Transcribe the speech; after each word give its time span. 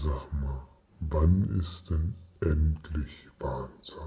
Sag 0.00 0.32
mal, 0.40 0.62
wann 1.10 1.58
ist 1.58 1.90
denn 1.90 2.14
endlich 2.40 3.26
Bahnzeit? 3.36 3.98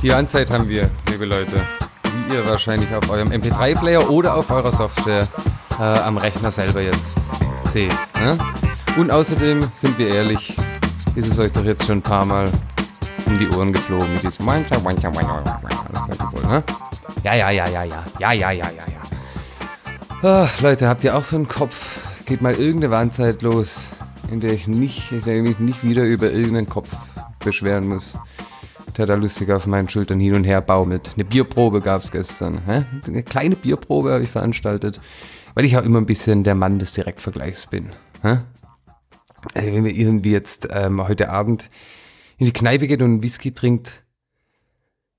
Die 0.00 0.10
Anzeit 0.10 0.50
haben 0.50 0.70
wir, 0.70 0.90
liebe 1.10 1.26
Leute. 1.26 1.60
Wie 2.04 2.34
ihr 2.34 2.46
wahrscheinlich 2.46 2.94
auf 2.94 3.10
eurem 3.10 3.28
MP3-Player 3.28 4.08
oder 4.08 4.36
auf 4.36 4.50
eurer 4.50 4.72
Software 4.72 5.28
äh, 5.78 5.82
am 5.82 6.16
Rechner 6.16 6.50
selber 6.50 6.80
jetzt 6.80 7.18
seht. 7.72 7.92
Ne? 8.20 8.38
Und 8.98 9.10
außerdem, 9.10 9.60
sind 9.74 9.98
wir 9.98 10.08
ehrlich, 10.08 10.54
ist 11.14 11.28
es 11.28 11.38
euch 11.38 11.52
doch 11.52 11.64
jetzt 11.64 11.86
schon 11.86 11.98
ein 11.98 12.02
paar 12.02 12.26
Mal 12.26 12.50
um 13.26 13.38
die 13.38 13.48
Ohren 13.48 13.72
geflogen 13.72 14.12
mit 14.12 14.22
diesem 14.22 14.44
seid 16.06 16.20
ihr 16.20 16.32
wohl, 16.32 16.50
ne? 16.50 16.62
Ja, 17.24 17.34
ja, 17.34 17.50
ja, 17.50 17.68
ja, 17.68 17.84
ja. 17.84 18.04
Ja, 18.18 18.32
ja, 18.32 18.50
ja, 18.50 18.66
ja, 18.70 18.84
ja. 20.22 20.48
Leute, 20.60 20.88
habt 20.88 21.02
ihr 21.04 21.16
auch 21.16 21.24
so 21.24 21.36
einen 21.36 21.48
Kopf? 21.48 22.00
Geht 22.26 22.42
mal 22.42 22.52
irgendeine 22.52 22.90
Warnzeit 22.90 23.42
los, 23.42 23.80
in 24.30 24.40
der 24.40 24.52
ich 24.52 24.68
nicht, 24.68 25.10
in 25.10 25.22
der 25.22 25.36
ich 25.36 25.42
mich 25.42 25.58
nicht 25.58 25.82
wieder 25.82 26.04
über 26.04 26.30
irgendeinen 26.30 26.68
Kopf 26.68 26.94
beschweren 27.38 27.88
muss 27.88 28.16
der 28.96 29.06
da 29.06 29.14
lustig 29.14 29.50
auf 29.50 29.66
meinen 29.66 29.88
Schultern 29.88 30.20
hin 30.20 30.34
und 30.34 30.44
her 30.44 30.60
baumelt. 30.60 31.12
Eine 31.14 31.24
Bierprobe 31.24 31.80
gab 31.80 32.02
es 32.02 32.10
gestern. 32.10 32.60
Hä? 32.66 32.84
Eine 33.06 33.22
kleine 33.22 33.56
Bierprobe 33.56 34.12
habe 34.12 34.24
ich 34.24 34.30
veranstaltet, 34.30 35.00
weil 35.54 35.64
ich 35.64 35.76
auch 35.76 35.84
immer 35.84 36.00
ein 36.00 36.06
bisschen 36.06 36.44
der 36.44 36.54
Mann 36.54 36.78
des 36.78 36.94
Direktvergleichs 36.94 37.66
bin. 37.66 37.90
Also 39.54 39.72
wenn 39.72 39.84
wir 39.84 39.94
irgendwie 39.94 40.32
jetzt 40.32 40.68
ähm, 40.70 41.06
heute 41.06 41.30
Abend 41.30 41.68
in 42.38 42.46
die 42.46 42.52
Kneipe 42.52 42.86
geht 42.86 43.02
und 43.02 43.22
Whisky 43.22 43.52
trinkt, 43.52 44.02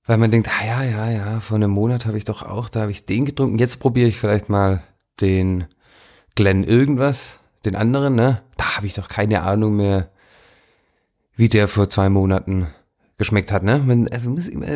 weil 0.05 0.17
man 0.17 0.31
denkt, 0.31 0.49
ah 0.49 0.65
ja, 0.65 0.83
ja, 0.83 1.09
ja, 1.09 1.39
vor 1.39 1.55
einem 1.55 1.71
Monat 1.71 2.05
habe 2.05 2.17
ich 2.17 2.23
doch 2.25 2.43
auch, 2.43 2.69
da 2.69 2.81
habe 2.81 2.91
ich 2.91 3.05
den 3.05 3.25
getrunken. 3.25 3.59
Jetzt 3.59 3.79
probiere 3.79 4.09
ich 4.09 4.19
vielleicht 4.19 4.49
mal 4.49 4.83
den 5.21 5.65
Glenn 6.35 6.63
irgendwas, 6.63 7.39
den 7.63 7.75
anderen, 7.75 8.15
ne? 8.15 8.41
Da 8.57 8.75
habe 8.77 8.87
ich 8.87 8.95
doch 8.95 9.07
keine 9.07 9.43
Ahnung 9.43 9.77
mehr, 9.77 10.09
wie 11.35 11.47
der 11.47 11.67
vor 11.67 11.87
zwei 11.89 12.09
Monaten 12.09 12.67
geschmeckt 13.17 13.51
hat, 13.51 13.63
ne? 13.63 13.79
Man, 13.79 14.07
also 14.09 14.29
muss 14.29 14.49
immer, 14.49 14.67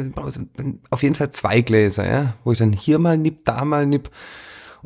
auf 0.90 1.04
jeden 1.04 1.16
Fall 1.16 1.32
zwei 1.32 1.62
Gläser, 1.62 2.10
ja, 2.10 2.34
wo 2.44 2.54
ich 2.54 2.60
dann 2.60 2.72
hier 2.72 3.00
mal 3.00 3.18
nipp, 3.18 3.44
da 3.44 3.66
mal 3.66 3.86
nipp 3.86 4.10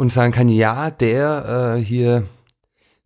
und 0.01 0.11
sagen 0.11 0.33
kann, 0.33 0.49
ja, 0.49 0.89
der 0.89 1.75
äh, 1.77 1.79
hier, 1.79 2.23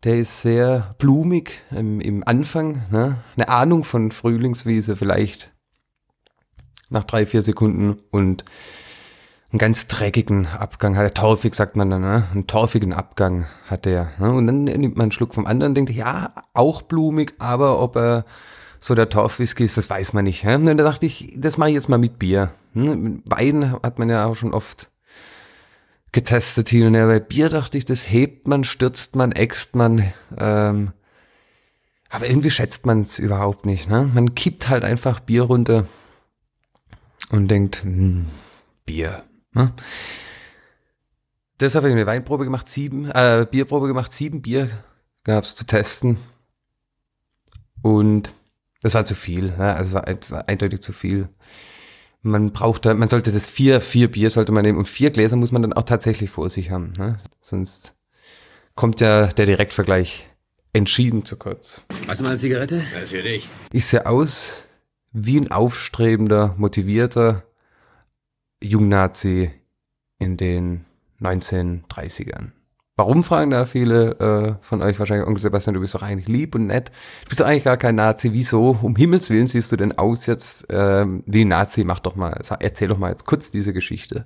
der 0.05 0.17
ist 0.17 0.41
sehr 0.41 0.95
blumig 0.97 1.61
im, 1.71 1.99
im 1.99 2.25
Anfang, 2.25 2.83
ne? 2.89 3.17
Eine 3.35 3.49
Ahnung 3.49 3.83
von 3.83 4.11
Frühlingswiese 4.11 4.95
vielleicht 4.95 5.51
nach 6.89 7.03
drei, 7.03 7.25
vier 7.25 7.41
Sekunden 7.41 7.97
und 8.11 8.45
einen 9.51 9.59
ganz 9.59 9.87
dreckigen 9.87 10.47
Abgang 10.47 10.95
hat 10.95 11.03
er, 11.03 11.13
torfig 11.13 11.53
sagt 11.53 11.75
man 11.75 11.89
dann, 11.89 12.01
ne? 12.01 12.23
einen 12.31 12.47
torfigen 12.47 12.93
Abgang 12.93 13.45
hat 13.69 13.85
er. 13.85 14.13
Ne? 14.17 14.31
Und 14.31 14.47
dann 14.47 14.63
nimmt 14.63 14.95
man 14.95 15.03
einen 15.03 15.11
Schluck 15.11 15.33
vom 15.33 15.47
anderen, 15.47 15.75
denkt, 15.75 15.91
ja, 15.91 16.33
auch 16.53 16.81
blumig, 16.81 17.33
aber 17.39 17.81
ob 17.81 17.97
er 17.97 18.23
so 18.79 18.95
der 18.95 19.09
Torfwhisky 19.09 19.65
ist, 19.65 19.75
das 19.75 19.89
weiß 19.89 20.13
man 20.13 20.23
nicht. 20.23 20.43
Ja? 20.43 20.55
Und 20.55 20.65
dann 20.65 20.77
dachte 20.77 21.05
ich, 21.05 21.33
das 21.35 21.57
mache 21.57 21.71
ich 21.71 21.75
jetzt 21.75 21.89
mal 21.89 21.97
mit 21.97 22.19
Bier. 22.19 22.51
Hm? 22.71 23.21
Wein 23.25 23.73
hat 23.83 23.99
man 23.99 24.09
ja 24.09 24.27
auch 24.27 24.35
schon 24.35 24.53
oft 24.53 24.89
getestet 26.15 26.69
hin 26.69 26.87
und 26.87 26.95
her. 26.95 27.07
Bei 27.07 27.19
Bier 27.19 27.49
dachte 27.49 27.77
ich, 27.77 27.83
das 27.83 28.09
hebt 28.09 28.47
man, 28.47 28.63
stürzt 28.63 29.17
man, 29.17 29.33
äxt 29.33 29.75
man. 29.75 30.13
Ähm, 30.37 30.93
aber 32.09 32.27
irgendwie 32.27 32.49
schätzt 32.49 32.85
man 32.85 33.01
es 33.01 33.19
überhaupt 33.19 33.65
nicht. 33.65 33.89
Ne? 33.89 34.09
Man 34.13 34.33
kippt 34.33 34.69
halt 34.69 34.85
einfach 34.85 35.19
Bier 35.19 35.43
runter 35.43 35.85
und 37.31 37.49
denkt, 37.49 37.83
hm, 37.83 38.27
Bier. 38.85 39.23
Ne? 39.51 39.73
Deshalb 41.59 41.83
habe 41.83 41.89
ich 41.89 41.95
eine 41.95 42.07
Weinprobe 42.07 42.45
gemacht, 42.45 42.69
sieben, 42.69 43.11
äh, 43.11 43.45
Bierprobe 43.49 43.87
gemacht, 43.87 44.13
sieben 44.13 44.41
Bier 44.41 44.69
gab's 45.25 45.53
zu 45.53 45.65
testen. 45.65 46.17
Und 47.81 48.29
das 48.81 48.93
war 48.93 49.03
zu 49.03 49.15
viel, 49.15 49.51
ne? 49.57 49.75
also 49.75 49.99
es 49.99 50.31
eindeutig 50.31 50.81
zu 50.81 50.93
viel. 50.93 51.27
Man 52.25 52.53
braucht 52.53 52.87
da, 52.87 52.93
man 52.95 53.07
sollte 53.07 53.31
das 53.31 53.45
vier, 53.45 53.81
vier 53.81 54.09
Bier 54.09 54.31
sollte 54.31 54.51
man 54.51 54.63
nehmen 54.63 54.79
und 54.79 54.87
vier 54.87 55.11
Gläser 55.11 55.35
muss 55.35 55.51
man 55.51 55.61
dann 55.61 55.73
auch 55.73 55.83
tatsächlich 55.83 56.31
vor 56.31 56.49
sich 56.49 56.71
haben. 56.71 56.91
Ne? 56.97 57.19
Sonst 57.39 57.99
kommt 58.73 58.99
ja 58.99 59.27
der 59.27 59.45
Direktvergleich 59.45 60.27
entschieden 60.73 61.23
zu 61.23 61.35
kurz. 61.35 61.85
Hast 62.07 62.21
du 62.21 62.23
mal 62.23 62.31
eine 62.31 62.39
Zigarette? 62.39 62.83
Natürlich. 62.99 63.47
Ich 63.71 63.85
sehe 63.85 64.07
aus 64.07 64.63
wie 65.11 65.39
ein 65.39 65.51
aufstrebender, 65.51 66.55
motivierter 66.57 67.43
Jungnazi 68.59 69.51
in 70.17 70.35
den 70.35 70.85
1930ern. 71.21 72.53
Warum 72.97 73.25
fragen 73.25 73.51
da 73.51 73.65
viele 73.65 74.11
äh, 74.19 74.55
von 74.65 74.81
euch 74.81 74.97
wahrscheinlich, 74.99 75.27
Onkel 75.27 75.41
Sebastian, 75.41 75.73
du 75.73 75.81
bist 75.81 75.95
doch 75.95 76.01
eigentlich 76.01 76.29
lieb 76.29 76.55
und 76.55 76.67
nett. 76.67 76.91
Du 77.23 77.29
bist 77.29 77.41
doch 77.41 77.45
eigentlich 77.45 77.65
gar 77.65 77.75
kein 77.75 77.95
Nazi. 77.95 78.31
Wieso? 78.31 78.77
Um 78.81 78.95
Himmels 78.95 79.29
Willen 79.29 79.47
siehst 79.47 79.69
du 79.73 79.75
denn 79.75 79.97
aus 79.97 80.25
jetzt 80.27 80.65
ähm, 80.69 81.21
wie 81.25 81.43
ein 81.43 81.49
Nazi? 81.49 81.83
Mach 81.83 81.99
doch 81.99 82.15
mal, 82.15 82.41
erzähl 82.59 82.87
doch 82.87 82.97
mal 82.97 83.09
jetzt 83.09 83.25
kurz 83.25 83.51
diese 83.51 83.73
Geschichte. 83.73 84.25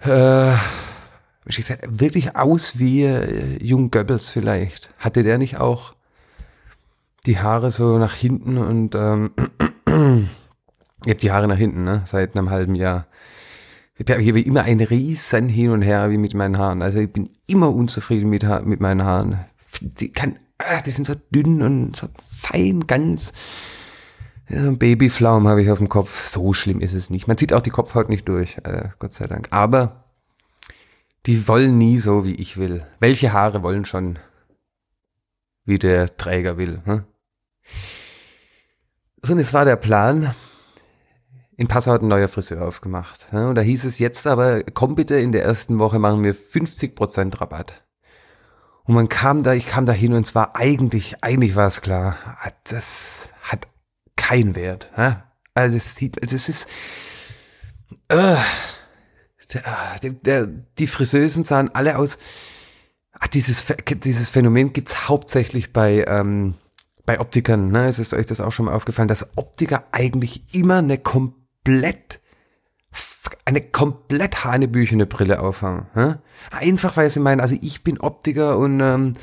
Äh, 0.00 0.54
ich 1.46 1.66
sag, 1.66 1.80
wirklich 1.86 2.36
aus 2.36 2.78
wie 2.78 3.02
äh, 3.02 3.62
Jung 3.62 3.90
Goebbels 3.90 4.30
vielleicht. 4.30 4.88
Hatte 4.98 5.22
der 5.22 5.36
nicht 5.36 5.58
auch 5.58 5.94
die 7.26 7.38
Haare 7.38 7.70
so 7.70 7.98
nach 7.98 8.14
hinten 8.14 8.56
und 8.56 8.94
ähm, 8.94 9.30
ihr 11.04 11.10
habt 11.10 11.22
die 11.22 11.32
Haare 11.32 11.48
nach 11.48 11.58
hinten, 11.58 11.84
ne? 11.84 12.02
Seit 12.06 12.34
einem 12.34 12.48
halben 12.48 12.74
Jahr. 12.74 13.06
Ich 13.96 14.10
habe 14.10 14.40
immer 14.40 14.62
ein 14.62 14.80
riesen 14.80 15.48
Hin 15.48 15.70
und 15.70 15.82
Her 15.82 16.10
wie 16.10 16.18
mit 16.18 16.34
meinen 16.34 16.58
Haaren. 16.58 16.82
Also 16.82 16.98
ich 16.98 17.12
bin 17.12 17.30
immer 17.46 17.72
unzufrieden 17.72 18.28
mit, 18.28 18.42
mit 18.64 18.80
meinen 18.80 19.04
Haaren. 19.04 19.44
Die, 19.80 20.10
kann, 20.10 20.38
ah, 20.58 20.80
die 20.80 20.90
sind 20.90 21.06
so 21.06 21.14
dünn 21.30 21.62
und 21.62 21.94
so 21.94 22.08
fein, 22.36 22.86
ganz. 22.86 23.32
Ja, 24.48 24.72
Babyflaum 24.72 25.46
habe 25.46 25.62
ich 25.62 25.70
auf 25.70 25.78
dem 25.78 25.88
Kopf. 25.88 26.26
So 26.26 26.52
schlimm 26.52 26.80
ist 26.80 26.92
es 26.92 27.08
nicht. 27.08 27.28
Man 27.28 27.38
sieht 27.38 27.52
auch 27.52 27.62
die 27.62 27.70
Kopfhaut 27.70 28.08
nicht 28.08 28.28
durch, 28.28 28.58
äh, 28.64 28.88
Gott 28.98 29.12
sei 29.12 29.26
Dank. 29.26 29.48
Aber 29.50 30.04
die 31.26 31.46
wollen 31.46 31.78
nie 31.78 31.98
so, 31.98 32.24
wie 32.24 32.34
ich 32.34 32.56
will. 32.56 32.84
Welche 32.98 33.32
Haare 33.32 33.62
wollen 33.62 33.84
schon, 33.84 34.18
wie 35.64 35.78
der 35.78 36.16
Träger 36.16 36.58
will? 36.58 36.82
Hm? 36.84 37.04
So, 39.22 39.32
und 39.32 39.38
es 39.38 39.54
war 39.54 39.64
der 39.64 39.76
Plan, 39.76 40.34
in 41.56 41.68
Passau 41.68 41.92
hat 41.92 42.02
ein 42.02 42.08
neuer 42.08 42.28
Friseur 42.28 42.66
aufgemacht. 42.66 43.26
Und 43.32 43.54
da 43.54 43.62
hieß 43.62 43.84
es 43.84 43.98
jetzt 43.98 44.26
aber, 44.26 44.62
komm 44.64 44.94
bitte, 44.94 45.16
in 45.16 45.32
der 45.32 45.44
ersten 45.44 45.78
Woche 45.78 45.98
machen 45.98 46.24
wir 46.24 46.34
50% 46.34 47.40
Rabatt. 47.40 47.84
Und 48.84 48.94
man 48.94 49.08
kam 49.08 49.42
da, 49.42 49.54
ich 49.54 49.66
kam 49.66 49.86
da 49.86 49.92
hin 49.92 50.12
und 50.12 50.26
es 50.26 50.34
war 50.34 50.56
eigentlich, 50.56 51.22
eigentlich 51.22 51.56
war 51.56 51.68
es 51.68 51.80
klar, 51.80 52.16
ah, 52.40 52.50
das 52.64 52.84
hat 53.42 53.66
keinen 54.16 54.56
Wert. 54.56 54.90
Also 55.54 55.76
es 55.76 55.94
sieht, 55.94 56.22
es 56.22 56.48
ist, 56.48 56.66
äh, 58.08 58.36
der, 60.02 60.10
der, 60.10 60.46
die 60.46 60.86
Friseusen 60.86 61.44
sahen 61.44 61.74
alle 61.74 61.96
aus, 61.96 62.18
ach, 63.12 63.28
dieses, 63.28 63.64
dieses 63.88 64.30
Phänomen 64.30 64.72
gibt's 64.72 65.08
hauptsächlich 65.08 65.72
bei, 65.72 66.04
ähm, 66.06 66.54
bei 67.06 67.20
Optikern, 67.20 67.70
ne? 67.70 67.88
Es 67.88 67.98
ist 67.98 68.12
euch 68.12 68.26
das 68.26 68.40
auch 68.40 68.52
schon 68.52 68.66
mal 68.66 68.74
aufgefallen, 68.74 69.08
dass 69.08 69.36
Optiker 69.36 69.84
eigentlich 69.92 70.54
immer 70.54 70.78
eine 70.78 70.98
komplett 70.98 71.43
komplett 71.64 72.20
eine 73.46 73.60
komplett 73.60 74.44
hanebüchene 74.44 75.06
Brille 75.06 75.40
aufhaben. 75.40 75.86
Hä? 75.94 76.14
Einfach 76.50 76.96
weil 76.96 77.08
sie 77.10 77.20
meinen, 77.20 77.40
also 77.40 77.56
ich 77.60 77.82
bin 77.82 77.98
Optiker 77.98 78.58
und 78.58 78.80
ähm, 78.80 79.14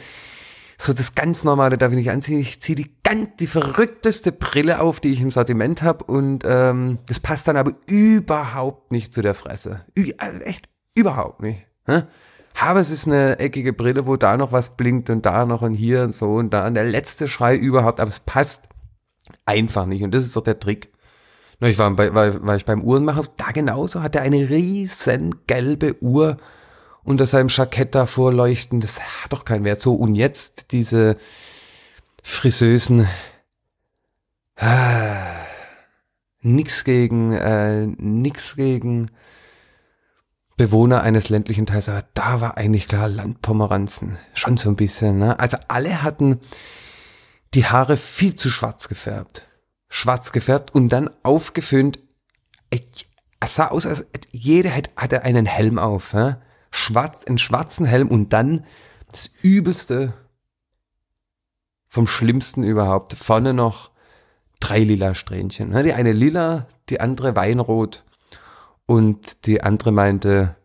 so 0.77 0.93
das 0.93 1.13
ganz 1.13 1.43
normale 1.43 1.77
darf 1.77 1.91
ich 1.91 1.97
nicht 1.97 2.09
anziehen. 2.09 2.39
Ich 2.39 2.61
ziehe 2.61 2.75
die 2.75 2.91
ganz 3.03 3.29
die 3.39 3.47
verrückteste 3.47 4.31
Brille 4.31 4.81
auf, 4.81 4.99
die 4.99 5.11
ich 5.11 5.21
im 5.21 5.29
Sortiment 5.29 5.83
habe 5.83 6.05
und 6.05 6.43
ähm, 6.45 6.97
das 7.07 7.19
passt 7.19 7.47
dann 7.47 7.57
aber 7.57 7.73
überhaupt 7.87 8.91
nicht 8.91 9.13
zu 9.13 9.21
der 9.21 9.35
Fresse. 9.35 9.85
Ü 9.97 10.11
also 10.17 10.39
echt 10.39 10.67
überhaupt 10.95 11.41
nicht. 11.41 11.65
Hä? 11.85 12.03
Aber 12.59 12.79
es 12.79 12.89
ist 12.89 13.07
eine 13.07 13.39
eckige 13.39 13.73
Brille, 13.73 14.07
wo 14.07 14.17
da 14.17 14.35
noch 14.35 14.51
was 14.51 14.75
blinkt 14.75 15.09
und 15.09 15.25
da 15.25 15.45
noch 15.45 15.61
und 15.61 15.73
hier 15.73 16.03
und 16.03 16.13
so 16.13 16.35
und 16.35 16.51
da. 16.51 16.67
Und 16.67 16.73
der 16.73 16.83
letzte 16.83 17.27
Schrei 17.27 17.55
überhaupt, 17.55 17.99
aber 17.99 18.09
es 18.09 18.19
passt 18.19 18.67
einfach 19.45 19.85
nicht. 19.85 20.03
Und 20.03 20.11
das 20.11 20.23
ist 20.23 20.35
doch 20.35 20.43
der 20.43 20.59
Trick. 20.59 20.91
Ich 21.67 21.77
war, 21.77 21.91
bei, 21.91 22.13
war, 22.13 22.43
war 22.43 22.55
ich 22.55 22.65
beim 22.65 22.83
Uhrenmacher, 22.83 23.23
da 23.37 23.51
genauso 23.51 24.01
hat 24.01 24.15
er 24.15 24.23
eine 24.23 24.49
riesen 24.49 25.35
gelbe 25.45 26.01
Uhr 26.01 26.37
unter 27.03 27.25
seinem 27.25 27.49
Jackett 27.49 27.93
da 27.93 28.07
vorleuchten. 28.07 28.79
Das 28.79 28.99
hat 28.99 29.33
doch 29.33 29.45
keinen 29.45 29.63
Wert. 29.63 29.79
So, 29.79 29.93
und 29.93 30.15
jetzt 30.15 30.71
diese 30.71 31.17
Friseusen. 32.23 33.07
Ah, 34.55 35.45
nix 36.41 36.83
gegen, 36.83 37.33
äh, 37.33 37.85
nix 37.85 38.55
gegen 38.55 39.11
Bewohner 40.57 41.01
eines 41.01 41.29
ländlichen 41.29 41.65
Teils, 41.65 41.89
aber 41.89 42.03
da 42.13 42.41
war 42.41 42.57
eigentlich 42.57 42.87
klar 42.87 43.07
Landpomeranzen. 43.07 44.17
Schon 44.33 44.57
so 44.57 44.69
ein 44.69 44.75
bisschen, 44.75 45.17
ne? 45.17 45.39
Also 45.39 45.57
alle 45.67 46.03
hatten 46.03 46.39
die 47.53 47.65
Haare 47.65 47.97
viel 47.97 48.35
zu 48.35 48.49
schwarz 48.49 48.87
gefärbt. 48.87 49.47
Schwarz 49.93 50.31
gefärbt 50.31 50.73
und 50.73 50.89
dann 50.89 51.09
aufgeföhnt. 51.21 51.99
Es 53.41 53.55
sah 53.55 53.67
aus, 53.67 53.85
als 53.85 54.05
jeder 54.31 54.71
hatte 54.95 55.23
einen 55.23 55.45
Helm 55.45 55.77
auf. 55.77 56.13
Ja? 56.13 56.39
Schwarz, 56.71 57.25
einen 57.25 57.37
schwarzen 57.37 57.85
Helm 57.85 58.07
und 58.07 58.31
dann 58.31 58.65
das 59.11 59.29
Übelste 59.41 60.13
vom 61.89 62.07
Schlimmsten 62.07 62.63
überhaupt. 62.63 63.13
Vorne 63.13 63.53
noch 63.53 63.91
drei 64.61 64.79
lila 64.79 65.13
Strähnchen. 65.13 65.69
Ne? 65.69 65.83
Die 65.83 65.93
eine 65.93 66.13
lila, 66.13 66.67
die 66.89 67.01
andere 67.01 67.35
weinrot 67.35 68.05
und 68.85 69.45
die 69.45 69.61
andere 69.61 69.91
meinte, 69.91 70.55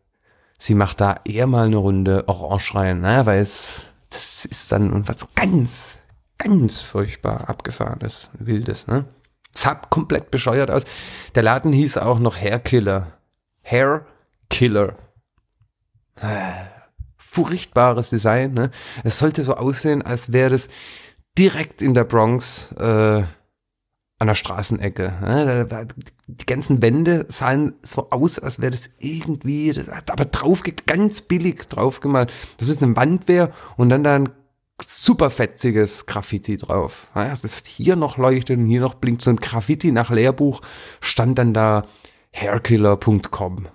sie 0.57 0.77
macht 0.77 1.01
da 1.01 1.21
eher 1.25 1.49
mal 1.49 1.67
eine 1.67 1.79
Runde 1.79 2.29
Orange 2.29 2.77
rein, 2.77 3.01
ne? 3.01 3.27
weil 3.27 3.41
es, 3.41 3.83
das 4.09 4.45
ist 4.45 4.71
dann 4.71 5.09
was 5.09 5.27
ganz, 5.35 5.99
ganz 6.39 6.81
furchtbar 6.81 7.49
abgefahrenes, 7.49 8.31
wildes. 8.39 8.87
Ne? 8.87 9.07
Sah 9.57 9.75
komplett 9.75 10.31
bescheuert 10.31 10.71
aus. 10.71 10.85
Der 11.35 11.43
Laden 11.43 11.73
hieß 11.73 11.97
auch 11.97 12.19
noch 12.19 12.37
Hair 12.37 12.59
Killer. 12.59 13.19
Hair 13.63 14.07
Killer. 14.51 14.97
Furchtbares 17.17 18.11
Design. 18.11 18.53
Ne? 18.53 18.71
Es 19.03 19.19
sollte 19.19 19.43
so 19.43 19.55
aussehen, 19.55 20.03
als 20.03 20.33
wäre 20.33 20.55
es 20.55 20.69
direkt 21.39 21.81
in 21.81 21.95
der 21.95 22.05
Bronx 22.05 22.73
äh, 22.73 23.25
an 24.19 24.27
der 24.27 24.35
Straßenecke. 24.35 25.67
Die 26.27 26.47
ganzen 26.47 26.83
Wände 26.83 27.27
sahen 27.29 27.75
so 27.83 28.11
aus, 28.11 28.39
als 28.39 28.61
wäre 28.61 28.73
das 28.73 28.91
irgendwie, 28.99 29.75
aber 30.07 30.25
drauf, 30.25 30.65
ganz 30.87 31.21
billig 31.21 31.69
draufgemalt. 31.69 32.33
Das 32.59 32.69
ist 32.69 32.83
eine 32.83 32.97
Wand 32.97 33.25
und 33.77 33.89
dann 33.91 34.05
da 34.05 34.17
ein 34.17 34.31
super 34.83 35.31
fetziges 35.31 36.07
Graffiti 36.07 36.57
drauf. 36.57 37.09
Das 37.15 37.45
ist 37.45 37.67
hier 37.67 37.97
noch 37.97 38.19
leuchtet 38.19 38.59
und 38.59 38.67
hier 38.67 38.81
noch 38.81 38.95
blinkt 38.95 39.23
so 39.23 39.31
ein 39.31 39.37
Graffiti 39.37 39.93
nach 39.93 40.11
Lehrbuch, 40.11 40.61
stand 41.01 41.39
dann 41.39 41.55
da 41.55 41.85
hairkiller.com. 42.33 43.69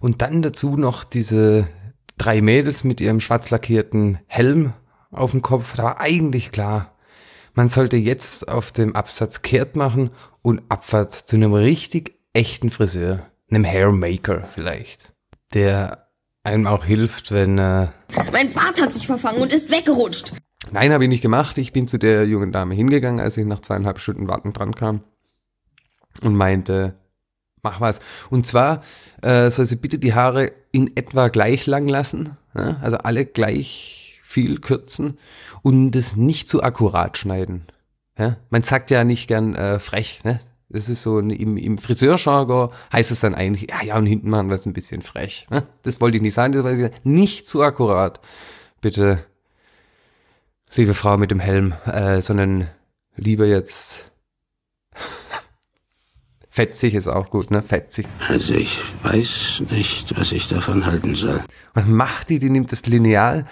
Und 0.00 0.22
dann 0.22 0.42
dazu 0.42 0.76
noch 0.76 1.04
diese 1.04 1.68
drei 2.16 2.40
Mädels 2.40 2.84
mit 2.84 3.00
ihrem 3.00 3.20
schwarz 3.20 3.50
lackierten 3.50 4.18
Helm 4.26 4.72
auf 5.10 5.32
dem 5.32 5.42
Kopf. 5.42 5.76
Da 5.76 5.84
war 5.84 6.00
eigentlich 6.00 6.50
klar, 6.52 6.94
man 7.54 7.68
sollte 7.68 7.96
jetzt 7.96 8.48
auf 8.48 8.72
dem 8.72 8.96
Absatz 8.96 9.42
kehrt 9.42 9.76
machen 9.76 10.10
und 10.42 10.62
Abfahrt 10.68 11.12
zu 11.12 11.36
einem 11.36 11.52
richtig 11.52 12.18
echten 12.32 12.70
Friseur, 12.70 13.26
einem 13.50 13.64
Hairmaker 13.64 14.48
vielleicht, 14.52 15.14
der 15.52 16.03
einem 16.44 16.66
auch 16.66 16.84
hilft, 16.84 17.32
wenn... 17.32 17.58
Äh 17.58 17.88
mein 18.32 18.52
Bart 18.52 18.80
hat 18.80 18.94
sich 18.94 19.06
verfangen 19.06 19.42
und 19.42 19.52
ist 19.52 19.70
weggerutscht. 19.70 20.32
Nein, 20.70 20.92
habe 20.92 21.04
ich 21.04 21.10
nicht 21.10 21.22
gemacht. 21.22 21.58
Ich 21.58 21.72
bin 21.72 21.88
zu 21.88 21.98
der 21.98 22.26
jungen 22.26 22.52
Dame 22.52 22.74
hingegangen, 22.74 23.20
als 23.20 23.36
ich 23.36 23.44
nach 23.44 23.60
zweieinhalb 23.60 23.98
Stunden 23.98 24.28
Warten 24.28 24.52
dran 24.52 24.74
kam 24.74 25.02
und 26.22 26.36
meinte, 26.36 26.94
mach 27.62 27.80
was. 27.80 28.00
Und 28.30 28.46
zwar 28.46 28.82
äh, 29.22 29.50
soll 29.50 29.66
sie 29.66 29.76
bitte 29.76 29.98
die 29.98 30.14
Haare 30.14 30.52
in 30.70 30.96
etwa 30.96 31.28
gleich 31.28 31.66
lang 31.66 31.88
lassen, 31.88 32.36
ja? 32.54 32.78
also 32.82 32.98
alle 32.98 33.26
gleich 33.26 34.20
viel 34.22 34.60
kürzen 34.60 35.18
und 35.62 35.96
es 35.96 36.16
nicht 36.16 36.48
zu 36.48 36.62
akkurat 36.62 37.18
schneiden. 37.18 37.64
Ja? 38.18 38.36
Man 38.50 38.62
sagt 38.62 38.90
ja 38.90 39.04
nicht 39.04 39.26
gern 39.26 39.54
äh, 39.54 39.78
frech, 39.78 40.20
ne? 40.24 40.40
Das 40.74 40.88
ist 40.88 41.02
so 41.02 41.18
im, 41.20 41.56
im 41.56 41.78
Friseurjargon 41.78 42.70
heißt 42.92 43.10
es 43.10 43.20
dann 43.20 43.34
eigentlich, 43.34 43.70
ja, 43.70 43.82
ja, 43.84 43.96
und 43.96 44.06
hinten 44.06 44.28
machen 44.28 44.48
wir 44.48 44.56
es 44.56 44.66
ein 44.66 44.72
bisschen 44.72 45.02
frech. 45.02 45.46
Ne? 45.50 45.62
Das 45.82 46.00
wollte 46.00 46.16
ich 46.16 46.22
nicht 46.22 46.34
sagen, 46.34 46.52
das 46.52 46.78
ich 46.78 46.90
nicht 47.04 47.46
zu 47.46 47.62
akkurat. 47.62 48.20
Bitte, 48.80 49.24
liebe 50.74 50.94
Frau 50.94 51.16
mit 51.16 51.30
dem 51.30 51.40
Helm, 51.40 51.74
äh, 51.86 52.20
sondern 52.20 52.68
lieber 53.16 53.46
jetzt 53.46 54.10
fetzig 56.50 56.94
ist 56.94 57.08
auch 57.08 57.30
gut, 57.30 57.50
ne? 57.50 57.62
Fetzig. 57.62 58.06
Also 58.28 58.54
ich 58.54 58.78
weiß 59.02 59.62
nicht, 59.70 60.18
was 60.18 60.32
ich 60.32 60.48
davon 60.48 60.84
halten 60.84 61.14
soll. 61.14 61.40
Was 61.72 61.86
macht 61.86 62.30
die? 62.30 62.38
Die 62.38 62.50
nimmt 62.50 62.72
das 62.72 62.84
Lineal, 62.86 63.46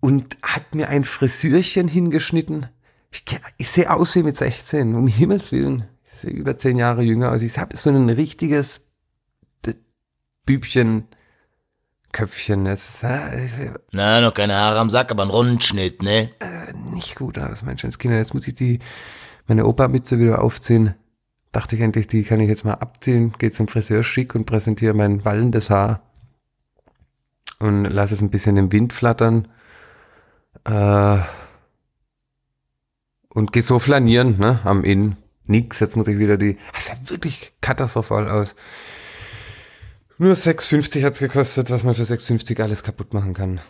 und 0.00 0.36
hat 0.42 0.74
mir 0.74 0.88
ein 0.88 1.04
Frisürchen 1.04 1.88
hingeschnitten. 1.88 2.66
Ich, 3.10 3.24
ich 3.56 3.68
sehe 3.68 3.90
aus 3.90 4.14
wie 4.16 4.22
mit 4.22 4.36
16, 4.36 4.94
um 4.94 5.06
Himmels 5.06 5.52
Willen. 5.52 5.88
Über 6.30 6.56
zehn 6.56 6.78
Jahre 6.78 7.02
jünger 7.02 7.32
aus. 7.32 7.42
Ich 7.42 7.58
habe 7.58 7.76
so 7.76 7.90
ein 7.90 8.08
richtiges 8.10 8.82
Bübchen. 10.46 11.08
Köpfchen. 12.12 12.64
Das, 12.64 13.02
Na, 13.90 14.20
noch 14.20 14.34
keine 14.34 14.54
Haare 14.54 14.78
am 14.78 14.88
Sack, 14.88 15.10
aber 15.10 15.24
ein 15.24 15.30
Rundschnitt, 15.30 16.02
ne? 16.02 16.30
Äh, 16.38 16.72
nicht 16.92 17.16
gut 17.16 17.38
aus, 17.38 17.62
Menschenskinder. 17.62 18.16
Jetzt 18.16 18.34
muss 18.34 18.46
ich 18.46 18.54
die, 18.54 18.78
meine 19.48 19.66
Opa-Mütze 19.66 20.18
wieder 20.20 20.40
aufziehen. 20.40 20.94
Dachte 21.50 21.74
ich 21.76 21.82
endlich, 21.82 22.06
die 22.06 22.22
kann 22.22 22.40
ich 22.40 22.48
jetzt 22.48 22.64
mal 22.64 22.74
abziehen. 22.74 23.32
Gehe 23.38 23.50
zum 23.50 23.66
Friseur 23.66 24.04
schick 24.04 24.34
und 24.34 24.46
präsentiere 24.46 24.94
mein 24.94 25.24
wallendes 25.24 25.70
Haar. 25.70 26.02
Und 27.58 27.84
lasse 27.84 28.14
es 28.14 28.22
ein 28.22 28.30
bisschen 28.30 28.56
im 28.56 28.70
Wind 28.70 28.92
flattern. 28.92 29.48
Äh, 30.64 31.18
und 33.28 33.52
geh 33.52 33.60
so 33.60 33.80
flanieren, 33.80 34.38
ne, 34.38 34.60
am 34.62 34.84
Inn. 34.84 35.16
Nix, 35.46 35.80
jetzt 35.80 35.96
muss 35.96 36.08
ich 36.08 36.18
wieder 36.18 36.36
die, 36.36 36.58
das 36.72 36.86
sah 36.86 36.94
wirklich 37.06 37.52
katastrophal 37.60 38.28
aus. 38.28 38.54
Nur 40.16 40.34
6,50 40.34 41.04
hat's 41.04 41.18
gekostet, 41.18 41.70
was 41.70 41.84
man 41.84 41.94
für 41.94 42.02
6,50 42.02 42.62
alles 42.62 42.82
kaputt 42.82 43.12
machen 43.12 43.34
kann. 43.34 43.60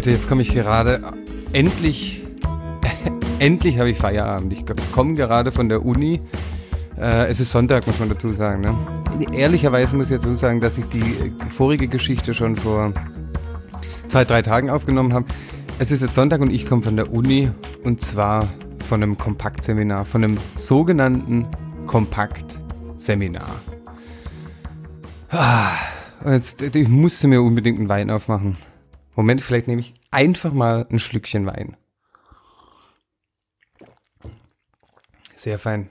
Leute, 0.00 0.12
jetzt 0.12 0.30
komme 0.30 0.40
ich 0.40 0.54
gerade 0.54 1.02
endlich, 1.52 2.24
endlich 3.38 3.78
habe 3.78 3.90
ich 3.90 3.98
Feierabend. 3.98 4.50
Ich 4.50 4.64
komme 4.92 5.12
gerade 5.12 5.52
von 5.52 5.68
der 5.68 5.84
Uni. 5.84 6.22
Äh, 6.96 7.26
es 7.26 7.38
ist 7.38 7.52
Sonntag, 7.52 7.86
muss 7.86 7.98
man 7.98 8.08
dazu 8.08 8.32
sagen. 8.32 8.62
Ne? 8.62 8.74
Ehrlicherweise 9.30 9.94
muss 9.94 10.10
ich 10.10 10.16
dazu 10.16 10.34
sagen, 10.36 10.62
dass 10.62 10.78
ich 10.78 10.86
die 10.86 11.34
vorige 11.50 11.86
Geschichte 11.86 12.32
schon 12.32 12.56
vor 12.56 12.94
zwei, 14.08 14.24
drei 14.24 14.40
Tagen 14.40 14.70
aufgenommen 14.70 15.12
habe. 15.12 15.26
Es 15.78 15.90
ist 15.90 16.00
jetzt 16.00 16.14
Sonntag 16.14 16.40
und 16.40 16.50
ich 16.50 16.64
komme 16.64 16.80
von 16.80 16.96
der 16.96 17.12
Uni 17.12 17.50
und 17.84 18.00
zwar 18.00 18.48
von 18.88 19.02
einem 19.02 19.18
Kompaktseminar, 19.18 20.06
von 20.06 20.24
einem 20.24 20.38
sogenannten 20.54 21.46
Kompaktseminar. 21.86 23.60
Ah, 25.28 25.72
und 26.24 26.32
jetzt, 26.32 26.62
ich 26.62 26.88
musste 26.88 27.28
mir 27.28 27.42
unbedingt 27.42 27.78
einen 27.78 27.90
Wein 27.90 28.10
aufmachen. 28.10 28.56
Moment, 29.20 29.42
vielleicht 29.42 29.68
nehme 29.68 29.82
ich 29.82 29.92
einfach 30.10 30.54
mal 30.54 30.86
ein 30.90 30.98
Schlückchen 30.98 31.44
Wein. 31.44 31.76
Sehr 35.36 35.58
fein. 35.58 35.90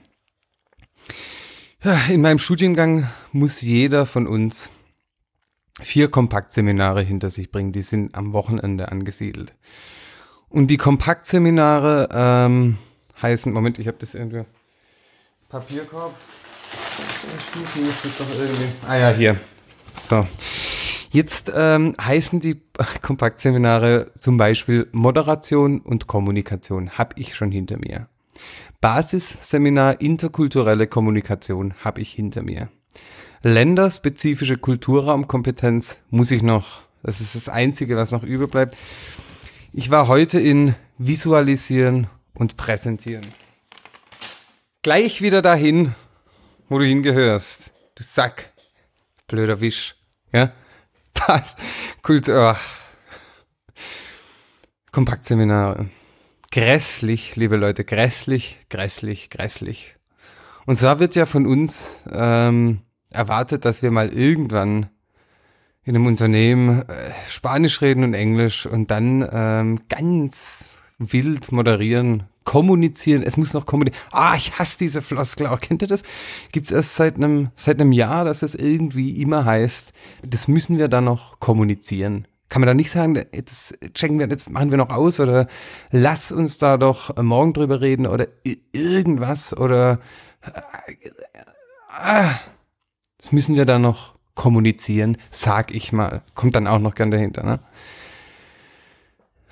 In 2.08 2.22
meinem 2.22 2.40
Studiengang 2.40 3.08
muss 3.30 3.60
jeder 3.60 4.04
von 4.04 4.26
uns 4.26 4.68
vier 5.80 6.10
Kompaktseminare 6.10 7.02
hinter 7.02 7.30
sich 7.30 7.52
bringen. 7.52 7.70
Die 7.70 7.82
sind 7.82 8.16
am 8.16 8.32
Wochenende 8.32 8.90
angesiedelt. 8.90 9.54
Und 10.48 10.66
die 10.66 10.76
Kompaktseminare 10.76 12.08
ähm, 12.10 12.78
heißen, 13.22 13.52
Moment, 13.52 13.78
ich 13.78 13.86
habe 13.86 13.98
das 14.00 14.16
irgendwie, 14.16 14.44
Papierkorb. 15.48 16.16
Schließen 17.52 17.86
muss 17.86 18.02
das 18.02 18.18
doch 18.18 18.34
irgendwie. 18.36 18.72
Ah 18.88 18.96
ja, 18.96 19.10
hier. 19.10 19.40
So. 20.08 20.26
Jetzt 21.12 21.52
ähm, 21.54 21.94
heißen 22.00 22.38
die 22.38 22.62
Kompaktseminare 23.02 24.12
zum 24.14 24.36
Beispiel 24.36 24.88
Moderation 24.92 25.80
und 25.80 26.06
Kommunikation. 26.06 26.90
Habe 26.90 27.14
ich 27.16 27.34
schon 27.34 27.50
hinter 27.50 27.78
mir. 27.78 28.08
Basisseminar 28.80 30.00
interkulturelle 30.00 30.86
Kommunikation 30.86 31.74
habe 31.84 32.00
ich 32.00 32.12
hinter 32.12 32.42
mir. 32.42 32.68
Länderspezifische 33.42 34.56
Kulturraumkompetenz 34.56 35.98
muss 36.10 36.30
ich 36.30 36.42
noch. 36.42 36.82
Das 37.02 37.20
ist 37.20 37.34
das 37.34 37.48
Einzige, 37.48 37.96
was 37.96 38.12
noch 38.12 38.22
überbleibt. 38.22 38.76
Ich 39.72 39.90
war 39.90 40.08
heute 40.08 40.38
in 40.38 40.74
Visualisieren 40.98 42.08
und 42.34 42.56
Präsentieren. 42.56 43.26
Gleich 44.82 45.22
wieder 45.22 45.42
dahin, 45.42 45.94
wo 46.68 46.78
du 46.78 46.84
hingehörst. 46.84 47.70
Du 47.96 48.04
Sack. 48.04 48.52
Blöder 49.26 49.60
Wisch. 49.60 49.96
Ja? 50.32 50.52
Das. 51.26 51.56
Kultur. 52.02 52.56
Oh. 52.56 53.80
Kompaktseminare. 54.92 55.88
Grässlich, 56.50 57.36
liebe 57.36 57.56
Leute. 57.56 57.84
Grässlich, 57.84 58.58
grässlich, 58.68 59.30
grässlich. 59.30 59.96
Und 60.66 60.76
zwar 60.76 60.98
wird 60.98 61.14
ja 61.14 61.26
von 61.26 61.46
uns 61.46 62.02
ähm, 62.10 62.80
erwartet, 63.10 63.64
dass 63.64 63.82
wir 63.82 63.90
mal 63.90 64.12
irgendwann 64.12 64.90
in 65.82 65.96
einem 65.96 66.06
Unternehmen 66.06 66.82
äh, 66.82 67.12
Spanisch 67.28 67.80
reden 67.82 68.04
und 68.04 68.14
Englisch 68.14 68.66
und 68.66 68.90
dann 68.90 69.26
ähm, 69.32 69.80
ganz 69.88 70.69
wild 71.00 71.50
moderieren, 71.50 72.24
kommunizieren. 72.44 73.22
Es 73.22 73.36
muss 73.36 73.54
noch 73.54 73.66
kommunizieren. 73.66 74.04
Ah, 74.12 74.34
ich 74.36 74.58
hasse 74.58 74.78
diese 74.78 75.02
Floskel 75.02 75.46
auch. 75.46 75.60
Kennt 75.60 75.82
ihr 75.82 75.88
das? 75.88 76.02
Gibt's 76.52 76.70
erst 76.70 76.94
seit 76.94 77.16
einem 77.16 77.48
seit 77.56 77.80
einem 77.80 77.92
Jahr, 77.92 78.24
dass 78.24 78.42
es 78.42 78.54
irgendwie 78.54 79.20
immer 79.20 79.44
heißt, 79.44 79.92
das 80.22 80.46
müssen 80.46 80.78
wir 80.78 80.88
dann 80.88 81.04
noch 81.04 81.40
kommunizieren. 81.40 82.26
Kann 82.48 82.60
man 82.60 82.66
da 82.66 82.74
nicht 82.74 82.90
sagen, 82.90 83.14
das 83.14 83.72
checken 83.94 84.18
wir, 84.18 84.28
jetzt 84.28 84.50
machen 84.50 84.70
wir 84.70 84.78
noch 84.78 84.90
aus 84.90 85.20
oder 85.20 85.46
lass 85.92 86.32
uns 86.32 86.58
da 86.58 86.76
doch 86.76 87.16
morgen 87.22 87.52
drüber 87.52 87.80
reden 87.80 88.06
oder 88.06 88.26
irgendwas 88.72 89.56
oder 89.56 90.00
äh, 92.02 92.30
das 93.18 93.30
müssen 93.30 93.54
wir 93.54 93.66
dann 93.66 93.82
noch 93.82 94.14
kommunizieren, 94.34 95.16
sag 95.30 95.72
ich 95.72 95.92
mal. 95.92 96.22
Kommt 96.34 96.56
dann 96.56 96.66
auch 96.66 96.80
noch 96.80 96.94
gern 96.94 97.12
dahinter, 97.12 97.44
ne? 97.44 97.60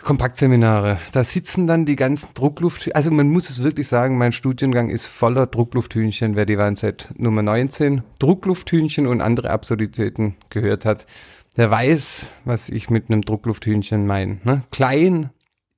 Kompaktseminare. 0.03 0.99
Da 1.13 1.25
sitzen 1.25 1.67
dann 1.67 1.85
die 1.85 1.97
ganzen 1.97 2.33
Druckluft, 2.35 2.95
also 2.95 3.11
man 3.11 3.31
muss 3.31 3.51
es 3.51 3.63
wirklich 3.63 3.89
sagen, 3.89 4.17
mein 4.17 4.33
Studiengang 4.33 4.89
ist 4.89 5.07
voller 5.07 5.47
Drucklufthühnchen, 5.47 6.37
wer 6.37 6.47
die 6.47 6.59
Warnzeit 6.59 7.09
Nummer 7.17 7.43
19 7.43 8.03
Drucklufthühnchen 8.19 9.07
und 9.07 9.21
andere 9.21 9.51
Absurditäten 9.51 10.37
gehört 10.51 10.85
hat, 10.85 11.07
der 11.57 11.71
weiß, 11.71 12.31
was 12.45 12.69
ich 12.69 12.91
mit 12.91 13.11
einem 13.11 13.23
Drucklufthühnchen 13.23 14.07
meine. 14.07 14.39
Ne? 14.45 14.63
Klein, 14.71 15.31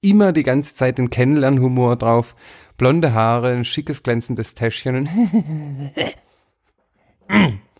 immer 0.03 0.33
die 0.33 0.43
ganze 0.43 0.75
Zeit 0.75 0.99
den 0.99 1.11
Kennenlernhumor 1.11 1.97
drauf, 1.97 2.37
blonde 2.77 3.15
Haare, 3.15 3.53
ein 3.53 3.65
schickes 3.65 4.03
glänzendes 4.03 4.55
Täschchen 4.55 4.97
und 4.97 5.09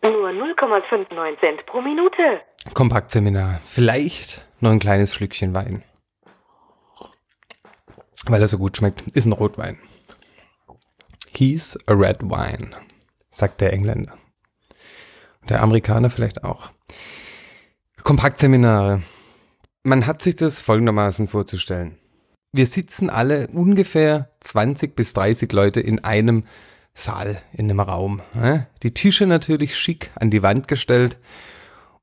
Nur 0.03 0.31
0,59 0.31 1.41
Cent 1.41 1.67
pro 1.67 1.83
Minute. 1.83 2.41
Kompaktseminar. 2.73 3.61
Vielleicht 3.67 4.47
noch 4.61 4.71
ein 4.71 4.79
kleines 4.79 5.15
Schlückchen 5.15 5.55
Wein. 5.55 5.83
Weil 8.27 8.43
er 8.43 8.49
so 8.49 8.59
gut 8.59 8.77
schmeckt. 8.77 9.03
Ist 9.17 9.27
ein 9.27 9.33
Rotwein. 9.33 9.79
He's 11.33 11.79
a 11.87 11.95
red 11.95 12.23
wine, 12.23 12.71
sagt 13.31 13.61
der 13.61 13.73
Engländer. 13.73 14.15
Der 15.49 15.63
Amerikaner 15.63 16.11
vielleicht 16.11 16.45
auch. 16.45 16.71
Kompaktseminare. 18.03 19.03
Man 19.83 20.07
hat 20.07 20.21
sich 20.21 20.37
das 20.37 20.61
folgendermaßen 20.61 21.27
vorzustellen. 21.27 21.97
Wir 22.53 22.67
sitzen 22.67 23.09
alle 23.09 23.47
ungefähr 23.49 24.31
20 24.41 24.95
bis 24.97 25.15
30 25.15 25.53
Leute 25.53 25.81
in 25.81 26.05
einem 26.05 26.45
Saal, 26.95 27.41
in 27.53 27.71
einem 27.71 27.81
Raum. 27.81 28.21
Die 28.83 28.93
Tische 28.93 29.27
natürlich 29.27 29.79
schick 29.79 30.11
an 30.17 30.31
die 30.31 30.43
Wand 30.43 30.69
gestellt 30.69 31.17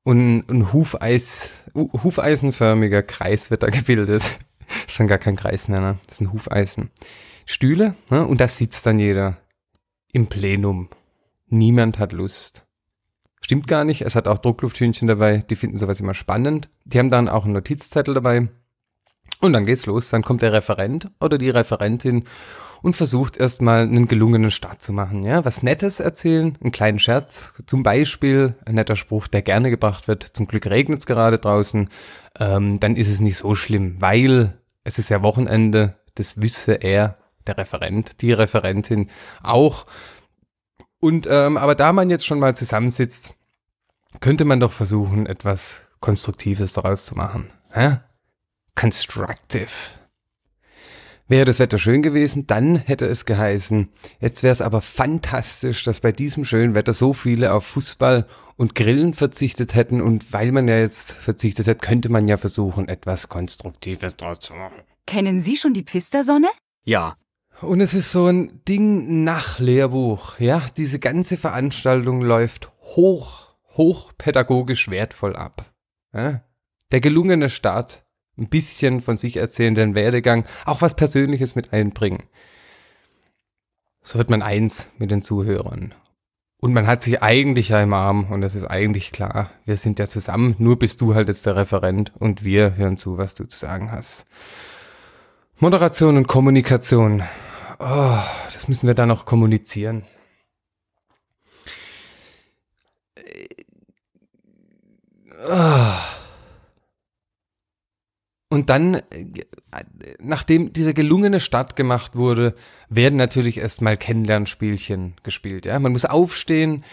und 0.04 0.50
ein 0.50 0.72
Hufeis, 0.72 1.52
hufeisenförmiger 1.76 3.04
Kreis 3.04 3.52
wird 3.52 3.64
da 3.64 3.68
gebildet. 3.68 4.24
Das 4.68 4.88
ist 4.88 5.00
dann 5.00 5.08
gar 5.08 5.18
kein 5.18 5.36
Kreis 5.36 5.68
mehr, 5.68 5.80
ne? 5.80 5.98
Das 6.08 6.18
sind 6.18 6.32
Hufeisen. 6.32 6.92
Stühle, 7.46 7.96
ne? 8.10 8.26
Und 8.26 8.42
da 8.42 8.48
sitzt 8.48 8.86
dann 8.86 9.00
jeder 9.00 9.38
im 10.12 10.28
Plenum. 10.28 10.90
Niemand 11.48 12.00
hat 12.00 12.12
Lust. 12.12 12.66
Stimmt 13.42 13.68
gar 13.68 13.86
nicht. 13.86 14.02
Es 14.02 14.16
hat 14.16 14.28
auch 14.28 14.40
Drucklufthühnchen 14.40 15.08
dabei. 15.08 15.38
Die 15.50 15.56
finden 15.56 15.78
sowas 15.78 16.02
immer 16.02 16.14
spannend. 16.14 16.70
Die 16.86 17.00
haben 17.00 17.10
dann 17.10 17.30
auch 17.30 17.46
einen 17.46 17.54
Notizzettel 17.54 18.14
dabei. 18.14 18.50
Und 19.40 19.54
dann 19.54 19.66
geht's 19.66 19.86
los. 19.86 20.10
Dann 20.10 20.24
kommt 20.24 20.42
der 20.42 20.54
Referent 20.54 21.12
oder 21.20 21.38
die 21.38 21.50
Referentin 21.50 22.26
und 22.82 22.96
versucht 22.96 23.38
erstmal 23.38 23.82
einen 23.82 24.08
gelungenen 24.08 24.52
Start 24.52 24.82
zu 24.82 24.94
machen. 24.94 25.24
Ja, 25.24 25.46
was 25.46 25.64
Nettes 25.64 26.00
erzählen, 26.00 26.58
einen 26.62 26.72
kleinen 26.72 27.00
Scherz, 27.00 27.54
zum 27.66 27.84
Beispiel 27.84 28.56
ein 28.66 28.76
netter 28.76 28.96
Spruch, 28.96 29.28
der 29.28 29.42
gerne 29.42 29.70
gebracht 29.70 30.08
wird. 30.08 30.24
Zum 30.24 30.48
Glück 30.48 30.66
regnet's 30.68 31.06
gerade 31.06 31.38
draußen. 31.38 31.90
Ähm, 32.40 32.80
dann 32.80 32.96
ist 32.96 33.10
es 33.10 33.20
nicht 33.20 33.38
so 33.38 33.56
schlimm, 33.56 33.96
weil 34.00 34.58
es 34.84 35.00
ist 35.00 35.10
ja 35.10 35.24
Wochenende. 35.24 35.96
Das 36.16 36.42
wüsste 36.42 36.74
er, 36.74 37.18
der 37.46 37.58
Referent, 37.58 38.22
die 38.22 38.34
Referentin 38.34 39.10
auch. 39.42 39.86
Und 41.00 41.28
ähm, 41.30 41.58
aber 41.58 41.76
da 41.76 41.94
man 41.94 42.10
jetzt 42.10 42.26
schon 42.26 42.40
mal 42.40 42.56
zusammensitzt, 42.56 43.36
könnte 44.20 44.46
man 44.46 44.60
doch 44.60 44.72
versuchen, 44.72 45.26
etwas 45.26 45.84
Konstruktives 46.00 46.74
daraus 46.74 47.06
zu 47.06 47.16
machen. 47.16 47.52
Hä? 47.70 47.98
Constructive. 48.76 49.68
Wäre 51.30 51.44
das 51.44 51.60
Wetter 51.60 51.78
schön 51.78 52.02
gewesen, 52.02 52.48
dann 52.48 52.78
hätte 52.78 53.06
es 53.06 53.26
geheißen, 53.26 53.90
jetzt 54.22 54.44
wäre 54.44 54.54
es 54.54 54.62
aber 54.62 54.82
fantastisch, 54.82 55.84
dass 55.84 56.00
bei 56.00 56.14
diesem 56.14 56.46
schönen 56.46 56.74
Wetter 56.74 56.94
so 56.94 57.12
viele 57.12 57.52
auf 57.52 57.66
Fußball 57.66 58.26
und 58.56 58.76
Grillen 58.76 59.14
verzichtet 59.14 59.76
hätten 59.76 60.02
und 60.02 60.32
weil 60.32 60.54
man 60.54 60.70
ja 60.70 60.80
jetzt 60.80 61.12
verzichtet 61.12 61.68
hat, 61.68 61.82
könnte 61.82 62.08
man 62.08 62.30
ja 62.30 62.38
versuchen, 62.38 62.88
etwas 62.88 63.28
Konstruktives 63.28 64.16
draus 64.16 64.40
zu 64.40 64.54
machen. 64.54 64.82
Kennen 65.06 65.42
Sie 65.42 65.58
schon 65.58 65.74
die 65.74 65.84
Pfistersonne? 65.84 66.48
Ja. 66.86 67.18
Und 67.60 67.82
es 67.82 67.94
ist 67.94 68.12
so 68.12 68.28
ein 68.28 68.62
Ding 68.66 69.26
nach 69.26 69.60
Lehrbuch, 69.60 70.40
ja, 70.40 70.62
diese 70.78 71.00
ganze 71.00 71.36
Veranstaltung 71.36 72.22
läuft 72.22 72.72
hoch, 72.82 73.48
hoch 73.76 74.14
pädagogisch 74.18 74.90
wertvoll 74.90 75.36
ab. 75.36 75.66
Ja? 76.14 76.42
Der 76.92 77.02
gelungene 77.02 77.50
Start 77.50 78.07
ein 78.38 78.50
bisschen 78.50 79.02
von 79.02 79.18
sich 79.18 79.38
erzählen, 79.38 79.76
den 79.76 79.96
Werdegang, 79.96 80.46
auch 80.66 80.82
was 80.82 80.96
Persönliches 80.96 81.56
mit 81.56 81.74
einbringen. 81.74 82.24
So 84.02 84.18
wird 84.18 84.30
man 84.30 84.42
eins 84.42 84.90
mit 84.98 85.12
den 85.12 85.22
Zuhörern. 85.22 85.94
Und 86.60 86.74
man 86.74 86.88
hat 86.88 87.04
sich 87.04 87.22
eigentlich 87.22 87.70
ja 87.70 87.82
im 87.82 87.94
Arm 87.94 88.32
und 88.32 88.42
es 88.42 88.56
ist 88.56 88.66
eigentlich 88.66 89.12
klar, 89.12 89.52
wir 89.66 89.78
sind 89.78 90.00
ja 90.00 90.08
zusammen, 90.08 90.56
nur 90.58 90.80
bist 90.80 91.02
du 91.02 91.14
halt 91.14 91.28
jetzt 91.28 91.46
der 91.46 91.56
Referent 91.56 92.14
und 92.18 92.44
wir 92.44 92.76
hören 92.76 92.98
zu, 92.98 93.18
was 93.18 93.36
du 93.36 93.46
zu 93.46 93.58
sagen 93.58 93.92
hast. 93.92 94.26
Moderation 95.60 96.18
und 96.18 96.28
Kommunikation. 96.28 97.24
Oh, 97.80 98.20
das 98.54 98.68
müssen 98.68 98.88
wir 98.88 98.96
da 98.96 99.06
noch 99.06 99.26
kommunizieren. 99.26 100.04
Oh. 105.48 106.17
Und 108.58 108.72
dann, 108.72 108.96
äh, 108.96 109.04
nachdem 110.20 110.74
dieser 110.74 110.94
gelungene 110.94 111.40
Start 111.40 111.76
gemacht 111.76 112.16
wurde, 112.16 112.56
werden 112.90 113.16
natürlich 113.16 113.60
erstmal 113.60 113.98
Kennenlernspielchen 113.98 115.14
gespielt. 115.22 115.68
Ja, 115.68 115.78
man 115.80 115.92
muss 115.92 116.06
aufstehen, 116.06 116.84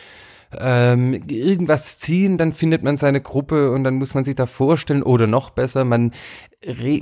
ähm, 0.61 1.15
irgendwas 1.27 1.99
ziehen, 1.99 2.37
dann 2.37 2.53
findet 2.53 2.83
man 2.83 2.99
seine 2.99 3.23
Gruppe 3.23 3.71
und 3.71 3.83
dann 3.83 3.95
muss 3.95 4.13
man 4.13 4.25
sich 4.25 4.35
da 4.35 4.45
vorstellen 4.45 5.03
oder 5.03 5.27
noch 5.27 5.49
besser, 5.49 5.87
man 5.87 6.13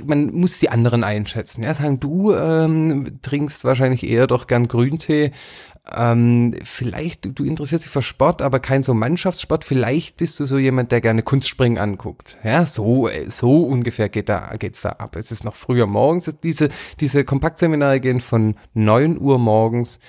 man 0.05 0.33
muss 0.33 0.59
die 0.59 0.69
anderen 0.69 1.03
einschätzen. 1.03 1.63
Ja, 1.63 1.73
sagen, 1.73 1.99
du 1.99 2.33
ähm, 2.33 3.19
trinkst 3.21 3.63
wahrscheinlich 3.63 4.07
eher 4.07 4.27
doch 4.27 4.47
gern 4.47 4.67
Grüntee. 4.67 5.31
Ähm, 5.91 6.55
vielleicht, 6.63 7.25
du, 7.25 7.31
du 7.31 7.43
interessierst 7.43 7.85
dich 7.85 7.91
für 7.91 8.01
Sport, 8.01 8.41
aber 8.41 8.59
kein 8.59 8.83
so 8.83 8.93
Mannschaftssport. 8.93 9.63
Vielleicht 9.65 10.17
bist 10.17 10.39
du 10.39 10.45
so 10.45 10.57
jemand, 10.57 10.91
der 10.91 11.01
gerne 11.01 11.23
Kunstspringen 11.23 11.77
anguckt. 11.77 12.37
Ja, 12.43 12.65
so, 12.65 13.09
so 13.27 13.63
ungefähr 13.63 14.09
geht 14.09 14.29
da, 14.29 14.53
geht's 14.57 14.81
da 14.81 14.89
ab. 14.89 15.15
Es 15.15 15.31
ist 15.31 15.43
noch 15.43 15.55
früher 15.55 15.85
morgens. 15.85 16.31
Diese, 16.43 16.69
diese 16.99 17.25
Kompaktseminare 17.25 17.99
gehen 17.99 18.21
von 18.21 18.55
neun 18.73 19.19
Uhr 19.19 19.39
morgens 19.39 19.99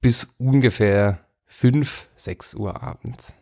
bis 0.00 0.28
ungefähr 0.38 1.20
fünf, 1.46 2.08
sechs 2.16 2.54
Uhr 2.54 2.82
abends. 2.82 3.34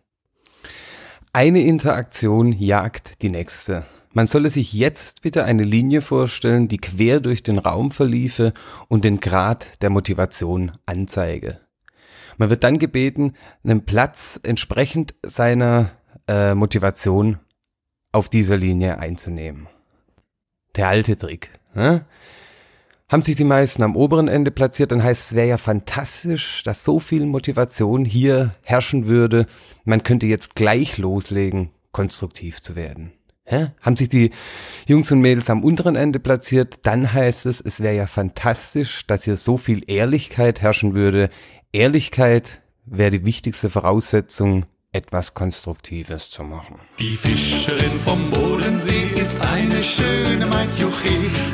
Eine 1.32 1.62
Interaktion 1.62 2.52
jagt 2.52 3.22
die 3.22 3.28
nächste. 3.28 3.84
Man 4.12 4.26
solle 4.26 4.50
sich 4.50 4.72
jetzt 4.72 5.22
bitte 5.22 5.44
eine 5.44 5.64
Linie 5.64 6.00
vorstellen, 6.00 6.68
die 6.68 6.78
quer 6.78 7.20
durch 7.20 7.42
den 7.42 7.58
Raum 7.58 7.90
verliefe 7.90 8.52
und 8.88 9.04
den 9.04 9.20
Grad 9.20 9.82
der 9.82 9.90
Motivation 9.90 10.72
anzeige. 10.86 11.60
Man 12.38 12.50
wird 12.50 12.64
dann 12.64 12.78
gebeten, 12.78 13.34
einen 13.64 13.84
Platz 13.84 14.40
entsprechend 14.42 15.14
seiner 15.24 15.90
äh, 16.28 16.54
Motivation 16.54 17.38
auf 18.12 18.28
dieser 18.28 18.56
Linie 18.56 18.98
einzunehmen. 18.98 19.68
Der 20.76 20.88
alte 20.88 21.16
Trick. 21.16 21.50
Ne? 21.74 22.06
Haben 23.08 23.22
sich 23.22 23.36
die 23.36 23.44
meisten 23.44 23.82
am 23.82 23.96
oberen 23.96 24.28
Ende 24.28 24.50
platziert, 24.50 24.92
dann 24.92 25.02
heißt 25.02 25.32
es, 25.32 25.36
wäre 25.36 25.48
ja 25.48 25.56
fantastisch, 25.58 26.62
dass 26.62 26.84
so 26.84 26.98
viel 26.98 27.26
Motivation 27.26 28.04
hier 28.04 28.52
herrschen 28.62 29.06
würde. 29.06 29.46
Man 29.84 30.02
könnte 30.02 30.26
jetzt 30.26 30.54
gleich 30.54 30.98
loslegen, 30.98 31.70
konstruktiv 31.90 32.60
zu 32.62 32.76
werden. 32.76 33.12
Hä? 33.50 33.68
Haben 33.80 33.96
sich 33.96 34.10
die 34.10 34.30
Jungs 34.86 35.10
und 35.10 35.22
Mädels 35.22 35.48
am 35.48 35.64
unteren 35.64 35.96
Ende 35.96 36.18
platziert, 36.18 36.80
dann 36.82 37.10
heißt 37.10 37.46
es, 37.46 37.62
es 37.62 37.80
wäre 37.80 37.96
ja 37.96 38.06
fantastisch, 38.06 39.06
dass 39.06 39.24
hier 39.24 39.36
so 39.36 39.56
viel 39.56 39.82
Ehrlichkeit 39.90 40.60
herrschen 40.60 40.94
würde. 40.94 41.30
Ehrlichkeit 41.72 42.60
wäre 42.84 43.10
die 43.10 43.24
wichtigste 43.24 43.70
Voraussetzung, 43.70 44.66
etwas 44.92 45.32
Konstruktives 45.32 46.30
zu 46.30 46.44
machen. 46.44 46.78
Die 46.98 47.16
Fischerin 47.16 47.98
vom 48.00 48.28
Bodensee 48.30 49.12
ist 49.14 49.40
eine 49.40 49.82
schöne 49.82 50.44
Maidjoche, 50.44 51.08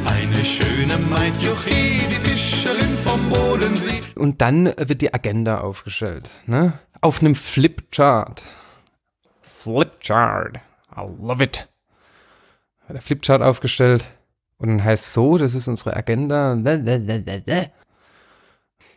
eine 0.05 0.45
schöne 0.45 0.99
Maidjoche, 0.99 1.71
die 1.71 2.29
Fischerin 2.29 2.99
vom 3.05 3.31
Bodensee. 3.31 4.01
Und 4.17 4.41
dann 4.41 4.67
wird 4.77 5.01
die 5.01 5.15
Agenda 5.15 5.61
aufgestellt, 5.61 6.29
ne? 6.47 6.73
Auf 7.01 7.21
einem 7.21 7.37
Flipchart. 7.37 8.43
Flipchart. 9.43 10.57
I 10.97 11.07
love 11.21 11.43
it 11.43 11.69
der 12.93 13.03
Flipchart 13.03 13.43
aufgestellt 13.43 14.05
und 14.59 14.69
dann 14.69 14.85
heißt 14.85 15.13
so, 15.13 15.39
das 15.39 15.55
ist 15.55 15.69
unsere 15.69 15.97
Agenda. 15.97 16.57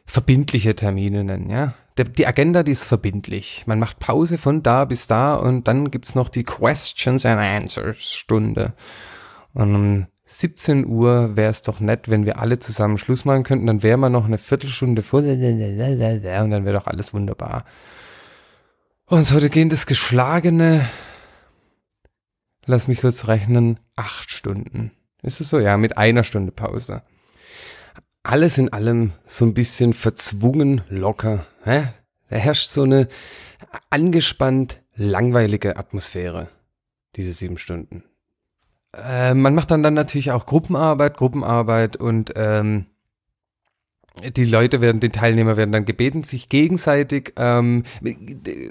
Verbindliche 0.06 0.76
Termine 0.76 1.24
nennen, 1.24 1.50
ja. 1.50 1.74
Die 1.98 2.28
Agenda, 2.28 2.62
die 2.62 2.74
ist 2.74 2.86
verbindlich. 2.86 3.64
Man 3.66 3.80
macht 3.80 3.98
Pause 3.98 4.38
von 4.38 4.62
da 4.62 4.86
bis 4.86 5.08
da 5.08 5.34
und 5.34 5.68
dann 5.68 5.90
gibt's 5.90 6.14
noch 6.14 6.30
die 6.30 6.44
Questions 6.44 7.26
and 7.26 7.42
Answers 7.42 8.14
Stunde. 8.14 8.74
Und 9.54 9.76
um 9.76 10.06
17 10.26 10.86
Uhr 10.86 11.36
wäre 11.36 11.50
es 11.50 11.64
doch 11.64 11.80
nett, 11.80 12.10
wenn 12.10 12.26
wir 12.26 12.40
alle 12.40 12.60
zusammen 12.60 13.00
Schluss 13.00 13.26
machen 13.26 13.44
könnten. 13.44 13.66
Dann 13.66 13.82
wäre 13.82 13.98
man 13.98 14.12
noch 14.12 14.26
eine 14.26 14.38
Viertelstunde 14.38 15.02
vor 15.02 15.22
und 15.22 15.28
dann 15.28 16.66
wäre 16.66 16.74
doch 16.74 16.86
alles 16.86 17.14
wunderbar. 17.14 17.66
Und 19.08 19.32
heute 19.32 19.50
gehen 19.50 19.70
das 19.70 19.88
geschlagene 19.88 20.88
lass 22.68 22.88
mich 22.88 23.02
kurz 23.02 23.28
rechnen, 23.28 23.80
acht 23.96 24.32
Stunden. 24.32 24.92
Ist 25.24 25.42
es 25.42 25.50
so? 25.50 25.60
Ja, 25.60 25.78
mit 25.78 25.98
einer 25.98 26.24
Stunde 26.24 26.52
Pause. 26.52 27.02
Alles 28.22 28.58
in 28.58 28.72
allem 28.72 29.14
so 29.26 29.46
ein 29.46 29.54
bisschen 29.54 29.94
verzwungen 29.94 30.82
locker. 30.90 31.48
Hä? 31.64 31.86
Da 32.30 32.36
herrscht 32.36 32.70
so 32.70 32.84
eine 32.84 33.08
angespannt 33.90 34.82
langweilige 34.96 35.78
Atmosphäre, 35.78 36.50
diese 37.16 37.34
sieben 37.34 37.58
Stunden. 37.58 38.04
Äh, 38.94 39.34
man 39.34 39.56
macht 39.56 39.72
dann 39.72 39.84
dann 39.84 39.94
natürlich 39.94 40.32
auch 40.32 40.46
Gruppenarbeit, 40.46 41.18
Gruppenarbeit 41.18 41.96
und 41.96 42.34
ähm, 42.36 42.88
die 44.24 44.46
Leute 44.46 44.82
werden, 44.82 45.00
die 45.00 45.10
Teilnehmer 45.10 45.58
werden 45.58 45.72
dann 45.72 45.86
gebeten, 45.86 46.24
sich 46.24 46.50
gegenseitig, 46.50 47.34
ähm, 47.38 47.84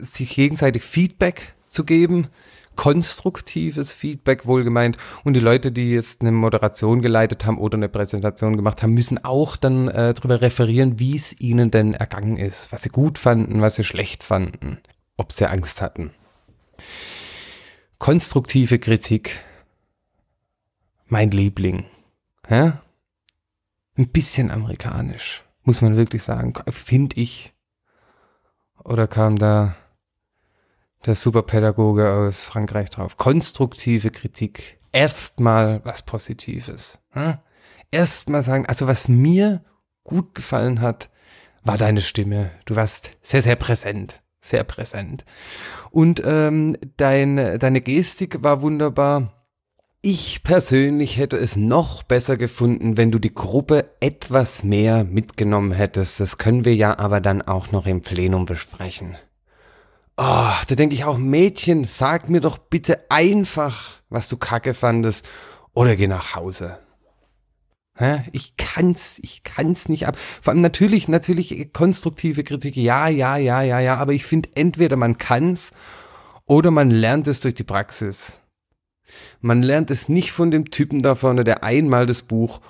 sich 0.01 0.35
gegenseitig 0.35 0.83
Feedback 0.83 1.55
zu 1.67 1.85
geben 1.85 2.29
konstruktives 2.77 3.93
Feedback 3.93 4.47
wohlgemeint 4.47 4.97
und 5.25 5.35
die 5.35 5.41
Leute, 5.41 5.73
die 5.73 5.91
jetzt 5.91 6.21
eine 6.21 6.33
Moderation 6.33 7.03
geleitet 7.03 7.45
haben 7.45 7.59
oder 7.59 7.77
eine 7.77 7.89
Präsentation 7.89 8.57
gemacht 8.57 8.83
haben, 8.83 8.95
müssen 8.95 9.25
auch 9.25 9.57
dann 9.57 9.89
äh, 9.89 10.15
darüber 10.15 10.41
referieren, 10.41 10.99
wie 10.99 11.17
es 11.17 11.39
ihnen 11.41 11.71
denn 11.71 11.95
ergangen 11.95 12.37
ist, 12.37 12.73
was 12.73 12.83
sie 12.83 12.91
gut 12.91 13.19
fanden, 13.19 13.61
was 13.61 13.77
sie 13.77 13.85
schlecht 13.85 14.23
fanden, 14.23 14.79
ob 15.17 15.33
sie 15.33 15.49
Angst 15.51 15.81
hatten. 15.81 16.13
Konstruktive 17.99 18.79
Kritik, 18.79 19.43
mein 21.07 21.31
Liebling. 21.31 21.87
Ja? 22.49 22.83
Ein 23.97 24.09
bisschen 24.09 24.51
amerikanisch, 24.51 25.43
muss 25.63 25.81
man 25.81 25.97
wirklich 25.97 26.23
sagen, 26.23 26.53
finde 26.71 27.17
ich. 27.17 27.55
Oder 28.85 29.09
kam 29.09 29.37
da 29.37 29.75
der 31.07 31.15
Superpädagoge 31.15 32.13
aus 32.13 32.45
Frankreich 32.45 32.91
drauf. 32.91 33.17
Konstruktive 33.17 34.11
Kritik. 34.11 34.79
Erstmal 34.93 35.81
was 35.85 36.03
Positives. 36.03 36.99
Hm? 37.11 37.35
Erstmal 37.91 38.43
sagen, 38.43 38.67
also 38.67 38.87
was 38.87 39.09
mir 39.09 39.65
gut 40.05 40.35
gefallen 40.35 40.81
hat, 40.81 41.11
war 41.65 41.79
deine 41.79 42.03
Stimme. 42.03 42.51
Du 42.65 42.77
warst 42.77 43.11
sehr, 43.23 43.43
sehr 43.43 43.57
präsent. 43.57 44.21
Sehr 44.41 44.65
präsent. 44.65 45.25
Und 45.91 46.23
ähm, 46.25 46.77
dein, 46.97 47.59
deine 47.59 47.81
Gestik 47.81 48.43
war 48.43 48.63
wunderbar. 48.63 49.33
Ich 50.03 50.45
persönlich 50.45 51.19
hätte 51.19 51.37
es 51.37 51.57
noch 51.57 52.05
besser 52.05 52.37
gefunden, 52.37 52.97
wenn 52.97 53.11
du 53.11 53.19
die 53.19 53.35
Gruppe 53.35 53.91
etwas 53.99 54.63
mehr 54.63 55.03
mitgenommen 55.03 55.73
hättest. 55.73 56.21
Das 56.21 56.39
können 56.39 56.65
wir 56.65 56.77
ja 56.77 56.97
aber 56.99 57.21
dann 57.21 57.43
auch 57.43 57.73
noch 57.73 57.87
im 57.87 58.03
Plenum 58.03 58.47
besprechen. 58.47 59.17
Oh, 60.19 60.53
da 60.67 60.75
denke 60.75 60.95
ich 60.95 61.05
auch, 61.05 61.19
Mädchen, 61.19 61.85
sag 61.85 62.31
mir 62.31 62.41
doch 62.41 62.57
bitte 62.57 63.11
einfach, 63.11 64.01
was 64.09 64.31
du 64.31 64.39
kacke 64.39 64.73
fandest, 64.73 65.29
oder 65.75 65.95
geh 65.95 66.07
nach 66.07 66.35
Hause. 66.35 66.79
Hä? 67.99 68.25
Ich 68.33 68.57
kann's, 68.57 69.19
ich 69.23 69.43
kann's 69.43 69.91
nicht 69.91 70.07
ab. 70.07 70.17
Vor 70.41 70.53
allem 70.53 70.63
natürlich, 70.63 71.09
natürlich 71.09 71.71
konstruktive 71.75 72.45
Kritik, 72.45 72.77
ja, 72.77 73.09
ja, 73.09 73.37
ja, 73.37 73.61
ja, 73.61 73.79
ja, 73.79 73.97
aber 73.97 74.15
ich 74.15 74.25
finde 74.25 74.49
entweder 74.55 74.97
man 74.97 75.19
kann's 75.19 75.73
oder 76.47 76.71
man 76.71 76.91
lernt 76.91 77.29
es 77.29 77.41
durch 77.41 77.55
die 77.55 77.65
Praxis. 77.65 78.41
Man 79.41 79.63
lernt 79.63 79.91
es 79.91 80.09
nicht 80.09 80.33
von 80.33 80.51
dem 80.51 80.71
Typen 80.71 81.03
da 81.03 81.15
vorne, 81.15 81.45
der 81.45 81.63
einmal 81.63 82.07
das 82.07 82.23
Buch 82.23 82.61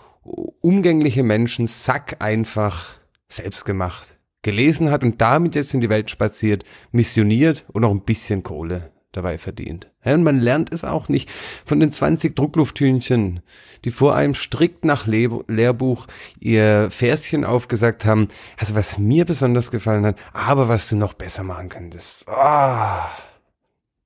Umgängliche 0.61 1.23
Menschen, 1.23 1.69
sack 1.69 2.17
einfach, 2.19 2.97
selbst 3.29 3.65
gemacht 3.65 4.16
gelesen 4.47 4.91
hat 4.93 5.03
und 5.03 5.21
damit 5.21 5.57
jetzt 5.57 5.75
in 5.75 5.81
die 5.81 5.91
Welt 5.91 6.09
spaziert, 6.09 6.65
missioniert 6.93 7.67
und 7.73 7.83
noch 7.83 7.91
ein 7.91 8.05
bisschen 8.05 8.45
Kohle 8.45 8.93
dabei 9.11 9.39
verdient. 9.39 9.91
Ja, 10.05 10.15
und 10.15 10.23
man 10.23 10.39
lernt 10.39 10.73
es 10.73 10.85
auch 10.85 11.09
nicht 11.09 11.29
von 11.65 11.81
den 11.81 11.91
20 11.91 12.37
Drucklufthühnchen, 12.37 13.41
die 13.85 13.91
vor 13.91 14.15
einem 14.15 14.35
strikt 14.35 14.85
nach 14.85 15.07
Le 15.07 15.29
Lehrbuch 15.49 16.07
ihr 16.39 16.89
Verschen 16.91 17.45
aufgesagt 17.45 18.05
haben. 18.05 18.29
Also 18.57 18.77
was 18.77 18.99
mir 18.99 19.25
besonders 19.25 19.73
gefallen 19.73 20.07
hat, 20.07 20.17
aber 20.33 20.69
was 20.69 20.89
du 20.89 20.97
noch 20.97 21.15
besser 21.15 21.43
machen 21.43 21.69
könntest. 21.69 22.29
Ah, 22.29 23.11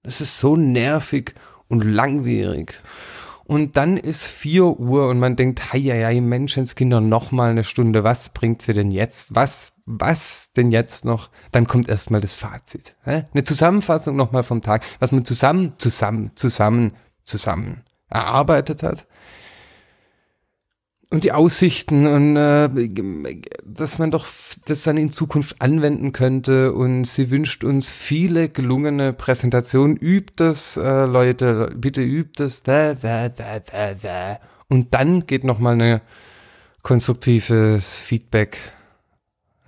das 0.03 0.22
ist 0.22 0.38
so 0.38 0.57
nervig 0.57 1.35
und 1.68 1.85
langwierig. 1.85 2.81
Und 3.44 3.76
dann 3.76 3.96
ist 3.96 4.26
vier 4.26 4.79
Uhr 4.79 5.09
und 5.09 5.18
man 5.18 5.37
denkt, 5.37 5.72
hei, 5.72 5.81
hei 5.81 6.20
Menschenskinder, 6.20 7.00
noch 7.00 7.33
mal 7.33 7.50
eine 7.50 7.64
Stunde. 7.64 8.05
Was 8.05 8.29
bringt 8.29 8.62
sie 8.62 8.72
denn 8.72 8.92
jetzt? 8.92 9.35
Was 9.35 9.72
was 9.98 10.50
denn 10.57 10.70
jetzt 10.70 11.05
noch? 11.05 11.31
Dann 11.53 11.66
kommt 11.66 11.88
erstmal 11.88 12.20
das 12.20 12.35
Fazit. 12.35 12.96
Hä? 13.05 13.24
Eine 13.33 13.44
Zusammenfassung 13.44 14.16
nochmal 14.16 14.42
vom 14.42 14.62
Tag, 14.62 14.85
was 14.98 15.12
man 15.12 15.24
zusammen, 15.24 15.72
zusammen, 15.79 16.31
zusammen, 16.35 16.92
zusammen 17.24 17.83
erarbeitet 18.09 18.83
hat. 18.83 19.07
Und 21.12 21.24
die 21.24 21.33
Aussichten 21.33 22.07
und 22.07 22.37
äh, 22.37 22.68
dass 23.64 23.98
man 23.98 24.12
doch 24.12 24.26
das 24.66 24.85
dann 24.85 24.96
in 24.96 25.11
Zukunft 25.11 25.61
anwenden 25.61 26.12
könnte. 26.12 26.72
Und 26.72 27.05
sie 27.05 27.31
wünscht 27.31 27.64
uns 27.64 27.90
viele 27.90 28.48
gelungene 28.48 29.12
Präsentationen. 29.12 29.96
Übt 29.96 30.35
das, 30.37 30.76
äh, 30.76 31.07
Leute, 31.07 31.74
bitte 31.76 32.00
übt 32.00 32.42
das. 32.42 32.62
Da, 32.62 32.94
da, 32.94 33.29
da, 33.29 33.59
da, 33.59 33.94
da. 33.94 34.38
Und 34.68 34.94
dann 34.94 35.26
geht 35.26 35.42
nochmal 35.42 35.72
eine 35.72 36.00
konstruktives 36.83 37.98
Feedback, 37.98 38.59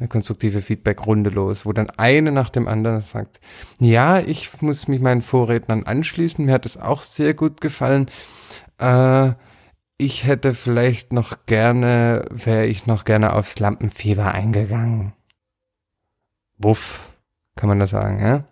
eine 0.03 0.09
konstruktive 0.09 0.63
Feedback-Runde 0.63 1.31
los, 1.31 1.65
wo 1.65 1.73
dann 1.73 1.89
eine 1.91 2.33
nach 2.33 2.51
dem 2.51 2.67
anderen 2.67 3.03
sagt, 3.03 3.39
ja, 3.79 4.19
ich 4.19 4.61
muss 4.61 4.89
mich 4.89 5.01
meinen 5.01 5.23
Vorrednern 5.23 5.85
anschließen, 5.85 6.45
mir 6.45 6.53
hat 6.53 6.67
es 6.67 6.77
auch 6.77 7.03
sehr 7.03 7.35
gut 7.35 7.61
gefallen. 7.61 8.11
Äh, 8.79 9.31
ich 9.99 10.25
hätte 10.25 10.55
vielleicht 10.55 11.13
noch 11.13 11.47
gerne, 11.47 12.25
wäre 12.31 12.67
ich 12.67 12.87
noch 12.87 13.05
gerne 13.05 13.33
aufs 13.33 13.61
Lampenfieber 13.61 14.33
eingegangen. 14.33 15.13
Wuff, 16.59 17.09
kann 17.55 17.69
man 17.69 17.79
das 17.79 17.91
sagen, 17.91 18.21
ja? 18.21 18.45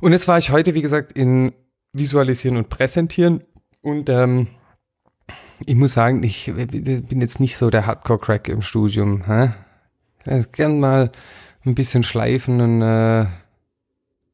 Und 0.00 0.10
jetzt 0.10 0.26
war 0.26 0.38
ich 0.38 0.50
heute, 0.50 0.74
wie 0.74 0.82
gesagt, 0.82 1.12
in 1.12 1.52
Visualisieren 1.92 2.56
und 2.56 2.68
Präsentieren 2.68 3.44
und 3.80 4.08
ähm, 4.08 4.48
ich 5.64 5.74
muss 5.74 5.94
sagen, 5.94 6.22
ich 6.22 6.52
bin 6.54 7.20
jetzt 7.20 7.40
nicht 7.40 7.56
so 7.56 7.70
der 7.70 7.86
Hardcore-Crack 7.86 8.48
im 8.48 8.62
Studium. 8.62 9.24
Hä? 9.26 9.50
Ich 10.26 10.52
gern 10.52 10.80
mal 10.80 11.10
ein 11.64 11.74
bisschen 11.74 12.02
schleifen 12.02 12.60
und 12.60 12.82
äh, 12.82 13.26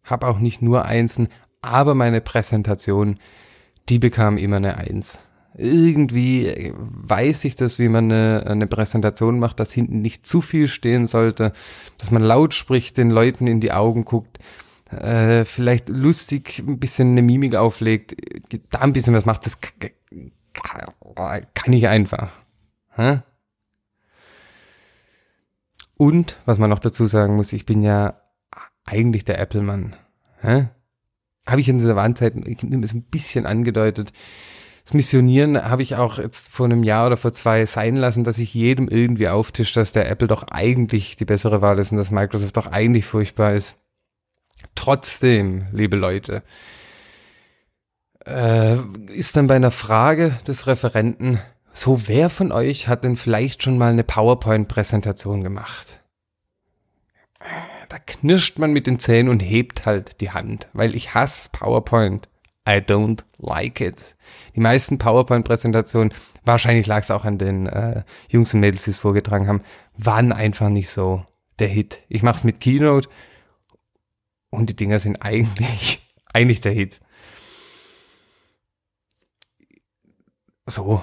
habe 0.05 0.27
auch 0.27 0.39
nicht 0.39 0.63
nur 0.63 0.85
Einsen, 0.85 1.29
aber 1.61 1.95
meine 1.95 2.21
Präsentation, 2.21 3.19
die 3.89 3.99
bekam 3.99 4.37
immer 4.37 4.57
eine 4.57 4.77
Eins. 4.77 5.19
Irgendwie 5.55 6.73
weiß 6.77 7.45
ich 7.45 7.55
das, 7.57 7.79
wie 7.79 7.89
man 7.89 8.11
eine, 8.11 8.45
eine 8.47 8.67
Präsentation 8.67 9.39
macht, 9.39 9.61
dass 9.61 9.71
hinten 9.71 10.01
nicht 10.01 10.27
zu 10.27 10.41
viel 10.41 10.67
stehen 10.67 11.07
sollte, 11.07 11.53
dass 11.99 12.11
man 12.11 12.23
laut 12.23 12.55
spricht, 12.55 12.97
den 12.97 13.11
Leuten 13.11 13.47
in 13.47 13.61
die 13.61 13.73
Augen 13.73 14.05
guckt, 14.05 14.39
äh, 14.91 15.45
vielleicht 15.45 15.89
lustig 15.89 16.63
ein 16.67 16.79
bisschen 16.79 17.13
eine 17.13 17.23
Mimik 17.23 17.55
auflegt, 17.55 18.17
da 18.71 18.81
ein 18.81 18.93
bisschen 18.93 19.15
was 19.15 19.27
macht, 19.27 19.47
das 19.47 19.59
kann 20.53 21.73
ich 21.73 21.89
einfach. 21.89 22.31
Hä? 22.95 23.21
Und, 25.97 26.39
was 26.47 26.59
man 26.59 26.71
noch 26.71 26.81
dazu 26.81 27.07
sagen 27.07 27.37
muss, 27.37 27.53
ich 27.53 27.67
bin 27.67 27.83
ja 27.83 28.21
eigentlich 28.87 29.25
der 29.25 29.39
Apple-Mann. 29.39 29.95
Habe 30.43 31.61
ich 31.61 31.69
in 31.69 31.79
dieser 31.79 31.97
Warnzeit, 31.97 32.35
ich 32.47 32.63
nehme 32.63 32.85
es 32.85 32.93
ein 32.93 33.05
bisschen 33.05 33.47
angedeutet, 33.47 34.13
das 34.85 34.95
Missionieren 34.95 35.65
habe 35.65 35.83
ich 35.83 35.95
auch 35.95 36.19
jetzt 36.19 36.51
vor 36.51 36.67
einem 36.67 36.83
Jahr 36.83 37.07
oder 37.07 37.17
vor 37.17 37.33
zwei 37.33 37.67
sein 37.67 37.95
lassen, 37.95 38.25
dass 38.25 38.39
ich 38.39 38.53
jedem 38.53 38.89
irgendwie 38.89 39.29
auftische, 39.29 39.75
dass 39.79 39.93
der 39.93 40.11
Apple 40.11 40.27
doch 40.27 40.43
eigentlich 40.51 41.15
die 41.15 41.25
bessere 41.25 41.63
Wahl 41.63 41.79
ist 41.79 41.93
und 41.93 41.99
dass 41.99 42.11
Microsoft 42.11 42.57
doch 42.57 42.67
eigentlich 42.67 43.05
furchtbar 43.05 43.55
ist. 43.55 43.77
Trotzdem, 44.75 45.67
liebe 45.73 45.97
Leute, 45.97 46.43
äh, 48.27 48.77
ist 49.13 49.37
dann 49.37 49.47
bei 49.47 49.57
einer 49.57 49.71
Frage 49.71 50.39
des 50.47 50.67
Referenten 50.67 51.41
so, 51.73 52.07
wer 52.07 52.29
von 52.29 52.53
euch 52.53 52.89
hat 52.89 53.05
denn 53.05 53.17
vielleicht 53.17 53.63
schon 53.63 53.79
mal 53.79 53.93
eine 53.93 54.05
PowerPoint-Präsentation 54.05 55.43
gemacht? 55.43 56.01
Da 57.89 57.99
knirscht 57.99 58.59
man 58.59 58.73
mit 58.73 58.87
den 58.87 58.99
Zähnen 58.99 59.29
und 59.29 59.41
hebt 59.41 59.87
halt 59.87 60.21
die 60.21 60.31
Hand, 60.31 60.69
weil 60.73 60.95
ich 60.95 61.15
hasse 61.15 61.49
PowerPoint. 61.51 62.29
I 62.69 62.75
don't 62.75 63.25
like 63.39 63.81
it. 63.81 64.17
Die 64.55 64.61
meisten 64.61 64.99
PowerPoint-Präsentationen, 64.99 66.15
wahrscheinlich 66.45 66.87
lag 66.87 67.01
es 67.01 67.11
auch 67.11 67.25
an 67.25 67.39
den 67.39 67.67
äh, 67.67 68.05
Jungs 68.29 68.55
und 68.55 68.61
Mädels, 68.61 68.85
die 68.85 68.91
es 68.91 68.99
vorgetragen 68.99 69.49
haben, 69.49 69.63
waren 69.97 70.33
einfach 70.33 70.69
nicht 70.69 70.89
so 70.89 71.27
der 71.59 71.69
Hit. 71.69 72.05
Ich 72.09 72.23
mache 72.23 72.37
es 72.37 72.45
mit 72.45 72.61
Keynote 72.61 73.09
und 74.51 74.71
die 74.71 74.77
Dinger 74.77 75.01
sind 75.01 75.17
eigentlich, 75.23 76.01
eigentlich 76.33 76.61
der 76.61 76.73
Hit. 76.73 77.01
So, 80.67 81.03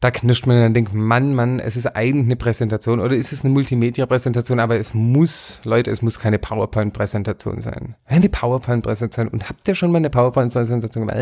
da 0.00 0.10
knirscht 0.10 0.46
man 0.46 0.62
und 0.64 0.74
denkt, 0.74 0.92
Mann, 0.92 1.34
Mann, 1.34 1.60
es 1.60 1.76
ist 1.76 1.86
eigentlich 1.86 2.26
eine 2.26 2.36
Präsentation 2.36 3.00
oder 3.00 3.16
ist 3.16 3.32
es 3.32 3.42
eine 3.42 3.52
Multimedia-Präsentation, 3.54 4.60
aber 4.60 4.76
es 4.76 4.92
muss, 4.92 5.60
Leute, 5.64 5.90
es 5.90 6.02
muss 6.02 6.20
keine 6.20 6.38
PowerPoint-Präsentation 6.38 7.62
sein. 7.62 7.96
Die 8.10 8.28
PowerPoint-Präsentation, 8.28 9.28
und 9.28 9.48
habt 9.48 9.66
ihr 9.66 9.74
schon 9.74 9.92
mal 9.92 9.98
eine 9.98 10.10
PowerPoint-Präsentation 10.10 11.06
gemacht? 11.06 11.18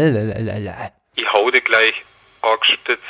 Ich 1.14 1.32
hau 1.32 1.50
dir 1.50 1.60
gleich 1.60 1.94
angespitzt 2.42 3.02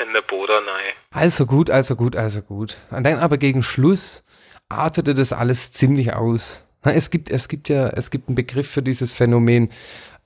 in 0.00 0.12
der 0.12 0.22
Boden 0.22 0.52
rein. 0.52 0.94
Also 1.10 1.44
gut, 1.44 1.68
also 1.68 1.96
gut, 1.96 2.14
also 2.14 2.40
gut. 2.40 2.76
Und 2.90 3.04
dann 3.04 3.18
aber 3.18 3.36
gegen 3.36 3.64
Schluss 3.64 4.24
artete 4.68 5.14
das 5.14 5.32
alles 5.32 5.72
ziemlich 5.72 6.14
aus. 6.14 6.64
Es 6.82 7.10
gibt, 7.10 7.30
es 7.30 7.48
gibt 7.48 7.68
ja, 7.68 7.88
es 7.88 8.10
gibt 8.10 8.28
einen 8.28 8.36
Begriff 8.36 8.70
für 8.70 8.82
dieses 8.82 9.12
Phänomen, 9.12 9.70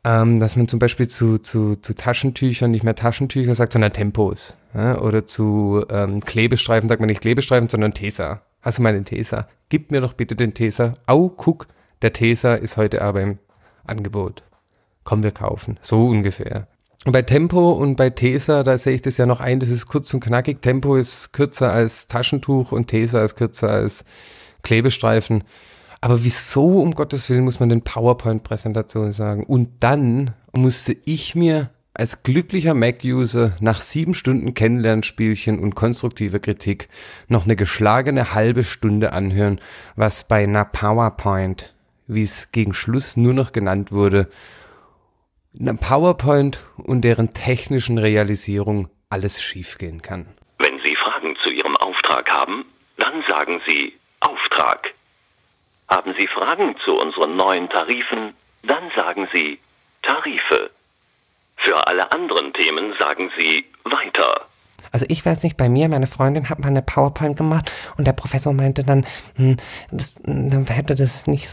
ähm, 0.04 0.38
dass 0.38 0.56
man 0.56 0.68
zum 0.68 0.78
Beispiel 0.78 1.08
zu, 1.08 1.38
zu, 1.38 1.76
zu 1.76 1.94
Taschentüchern 1.94 2.70
nicht 2.70 2.84
mehr 2.84 2.94
Taschentücher 2.94 3.54
sagt, 3.54 3.72
sondern 3.72 3.92
Tempos. 3.92 4.56
Ja? 4.74 4.98
Oder 5.00 5.26
zu 5.26 5.84
ähm, 5.90 6.20
Klebestreifen 6.20 6.88
sagt 6.88 7.00
man 7.00 7.08
nicht 7.08 7.22
Klebestreifen, 7.22 7.68
sondern 7.68 7.94
Tesa. 7.94 8.42
Hast 8.60 8.78
du 8.78 8.82
mal 8.82 8.92
den 8.92 9.04
Tesa? 9.04 9.48
Gib 9.68 9.90
mir 9.90 10.00
doch 10.00 10.12
bitte 10.12 10.36
den 10.36 10.54
Tesa. 10.54 10.94
Au, 11.06 11.28
guck, 11.28 11.66
der 12.02 12.12
Tesa 12.12 12.54
ist 12.54 12.76
heute 12.76 13.02
aber 13.02 13.22
im 13.22 13.38
Angebot. 13.86 14.42
Komm, 15.04 15.22
wir 15.22 15.32
kaufen. 15.32 15.78
So 15.80 16.06
ungefähr. 16.06 16.66
Und 17.04 17.12
bei 17.12 17.22
Tempo 17.22 17.72
und 17.72 17.96
bei 17.96 18.08
Tesa, 18.08 18.62
da 18.62 18.78
sehe 18.78 18.94
ich 18.94 19.02
das 19.02 19.18
ja 19.18 19.26
noch 19.26 19.40
ein, 19.40 19.60
das 19.60 19.68
ist 19.68 19.86
kurz 19.86 20.12
und 20.14 20.20
knackig. 20.20 20.62
Tempo 20.62 20.96
ist 20.96 21.32
kürzer 21.34 21.70
als 21.70 22.08
Taschentuch 22.08 22.72
und 22.72 22.86
Tesa 22.88 23.22
ist 23.22 23.36
kürzer 23.36 23.70
als 23.70 24.04
Klebestreifen. 24.62 25.44
Aber 26.04 26.22
wieso, 26.22 26.82
um 26.82 26.90
Gottes 26.90 27.30
Willen, 27.30 27.44
muss 27.44 27.60
man 27.60 27.70
den 27.70 27.80
PowerPoint-Präsentation 27.80 29.12
sagen? 29.12 29.42
Und 29.42 29.70
dann 29.80 30.34
musste 30.52 30.94
ich 31.06 31.34
mir 31.34 31.70
als 31.94 32.22
glücklicher 32.22 32.74
Mac-User 32.74 33.56
nach 33.60 33.80
sieben 33.80 34.12
Stunden 34.12 34.52
Kennenlernspielchen 34.52 35.58
und 35.58 35.74
konstruktiver 35.74 36.40
Kritik 36.40 36.90
noch 37.28 37.46
eine 37.46 37.56
geschlagene 37.56 38.34
halbe 38.34 38.64
Stunde 38.64 39.14
anhören, 39.14 39.62
was 39.96 40.28
bei 40.28 40.42
einer 40.42 40.66
PowerPoint, 40.66 41.74
wie 42.06 42.24
es 42.24 42.52
gegen 42.52 42.74
Schluss 42.74 43.16
nur 43.16 43.32
noch 43.32 43.52
genannt 43.52 43.90
wurde, 43.90 44.28
einer 45.58 45.72
PowerPoint 45.72 46.58
und 46.76 47.00
deren 47.00 47.32
technischen 47.32 47.96
Realisierung 47.96 48.88
alles 49.08 49.40
schiefgehen 49.40 50.02
kann. 50.02 50.26
Wenn 50.58 50.78
Sie 50.84 50.96
Fragen 50.96 51.34
zu 51.42 51.48
Ihrem 51.48 51.74
Auftrag 51.78 52.28
haben, 52.30 52.66
dann 52.98 53.24
sagen 53.26 53.62
Sie 53.66 53.94
Auftrag. 54.20 54.92
Haben 55.88 56.14
Sie 56.18 56.26
Fragen 56.26 56.76
zu 56.84 56.98
unseren 56.98 57.36
neuen 57.36 57.68
Tarifen? 57.68 58.34
Dann 58.62 58.90
sagen 58.96 59.28
Sie 59.32 59.58
Tarife. 60.02 60.70
Für 61.56 61.86
alle 61.86 62.10
anderen 62.12 62.52
Themen 62.52 62.94
sagen 62.98 63.30
Sie 63.38 63.64
weiter. 63.84 64.46
Also 64.92 65.06
ich 65.08 65.24
weiß 65.26 65.42
nicht, 65.42 65.56
bei 65.56 65.68
mir, 65.68 65.88
meine 65.88 66.06
Freundin 66.06 66.48
hat 66.48 66.60
mal 66.60 66.68
eine 66.68 66.82
PowerPoint 66.82 67.36
gemacht 67.36 67.70
und 67.96 68.06
der 68.06 68.12
Professor 68.12 68.52
meinte 68.52 68.84
dann, 68.84 69.06
hm, 69.34 69.56
das, 69.90 70.20
dann 70.22 70.66
hätte 70.66 70.94
das 70.94 71.26
nicht... 71.26 71.48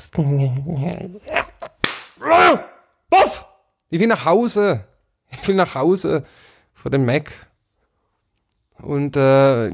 Buff! 3.10 3.46
Ich 3.90 4.00
will 4.00 4.08
nach 4.08 4.26
Hause. 4.26 4.86
Ich 5.32 5.48
will 5.48 5.56
nach 5.56 5.76
Hause 5.76 6.26
vor 6.76 6.92
dem 6.92 7.06
Mac 7.06 7.32
und 8.82 9.16
äh, 9.16 9.72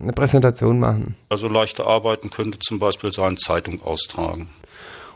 eine 0.00 0.12
Präsentation 0.14 0.78
machen. 0.78 1.16
Also 1.28 1.48
leichte 1.48 1.86
Arbeiten 1.86 2.30
könnte 2.30 2.58
zum 2.58 2.78
Beispiel 2.78 3.12
sein, 3.12 3.36
Zeitung 3.36 3.82
austragen. 3.82 4.48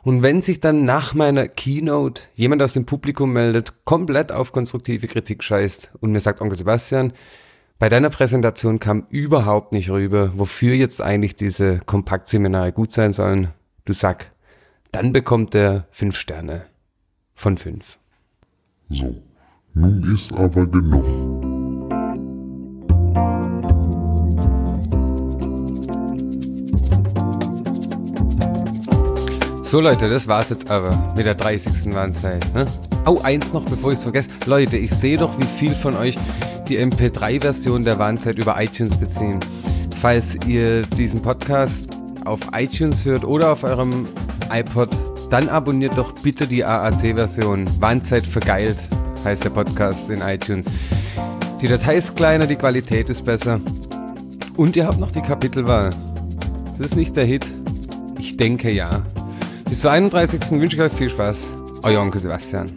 Und 0.03 0.23
wenn 0.23 0.41
sich 0.41 0.61
dann 0.61 0.85
nach 0.85 1.15
meiner 1.15 1.49
Keynote 1.49 2.23
jemand 2.37 2.63
aus 2.63 2.75
dem 2.75 2.87
Publikum 2.87 3.33
meldet, 3.33 3.85
komplett 3.85 4.31
auf 4.31 4.53
konstruktive 4.53 5.09
Kritik 5.09 5.43
scheißt 5.43 5.91
und 6.01 6.13
mir 6.13 6.21
sagt, 6.21 6.41
Onkel 6.41 6.57
Sebastian, 6.57 7.13
bei 7.81 7.89
deiner 7.89 8.11
Präsentation 8.11 8.79
kam 8.79 9.07
überhaupt 9.11 9.73
nicht 9.73 9.91
rüber, 9.91 10.31
wofür 10.37 10.75
jetzt 10.75 11.03
eigentlich 11.03 11.35
diese 11.35 11.81
Kompaktseminare 11.81 12.73
gut 12.73 12.93
sein 12.93 13.13
sollen, 13.13 13.49
du 13.85 13.93
Sack, 13.93 14.31
dann 14.93 15.13
bekommt 15.13 15.55
er 15.55 15.87
fünf 15.91 16.17
Sterne 16.17 16.67
von 17.35 17.59
fünf. 17.59 17.99
So, 18.89 19.15
nun 19.75 20.15
ist 20.15 20.33
aber 20.33 20.67
genug. 20.67 21.56
So 29.77 29.83
Leute, 29.83 30.09
das 30.09 30.27
war's 30.27 30.49
jetzt 30.49 30.71
aber 30.71 31.13
mit 31.15 31.27
der 31.27 31.35
30. 31.35 31.95
Warnzeit. 31.95 32.43
Ne? 32.55 32.65
Oh, 33.05 33.21
eins 33.23 33.53
noch, 33.53 33.63
bevor 33.67 33.93
ich 33.93 33.99
es 33.99 34.05
vergesse. 34.05 34.31
Leute, 34.47 34.79
ich 34.79 34.91
sehe 34.91 35.19
doch, 35.19 35.39
wie 35.39 35.45
viel 35.45 35.75
von 35.75 35.95
euch 35.97 36.17
die 36.67 36.79
MP3-Version 36.79 37.85
der 37.85 37.99
Warnzeit 37.99 38.39
über 38.39 38.59
iTunes 38.59 38.97
beziehen. 38.97 39.39
Falls 40.01 40.35
ihr 40.47 40.81
diesen 40.81 41.21
Podcast 41.21 41.91
auf 42.25 42.41
iTunes 42.55 43.05
hört 43.05 43.23
oder 43.27 43.53
auf 43.53 43.65
eurem 43.65 44.07
iPod, 44.51 44.89
dann 45.29 45.51
abonniert 45.51 45.99
doch 45.99 46.13
bitte 46.13 46.47
die 46.47 46.65
AAC-Version. 46.65 47.67
Warnzeit 47.79 48.27
vergeilt 48.27 48.79
heißt 49.25 49.45
der 49.45 49.51
Podcast 49.51 50.09
in 50.09 50.23
iTunes. 50.23 50.69
Die 51.61 51.69
Datei 51.69 51.97
ist 51.97 52.17
kleiner, 52.17 52.47
die 52.47 52.57
Qualität 52.57 53.11
ist 53.11 53.27
besser. 53.27 53.61
Und 54.57 54.75
ihr 54.75 54.87
habt 54.87 55.01
noch 55.01 55.11
die 55.11 55.21
Kapitelwahl. 55.21 55.91
Das 56.79 56.93
ist 56.93 56.97
nicht 56.97 57.15
der 57.15 57.27
Hit. 57.27 57.47
Ich 58.19 58.39
denke 58.39 58.71
ja. 58.71 59.03
Bis 59.69 59.81
zum 59.81 59.91
31. 59.91 60.41
wünsche 60.53 60.77
ich 60.77 60.83
euch 60.83 60.93
viel 60.93 61.11
Spaß. 61.11 61.49
Euer 61.83 62.01
Onkel 62.01 62.21
Sebastian. 62.21 62.71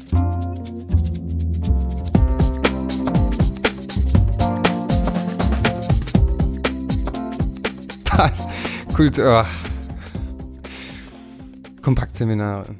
Gut, 8.95 9.19
oh. 9.19 9.43
Kompaktseminare. 11.81 12.75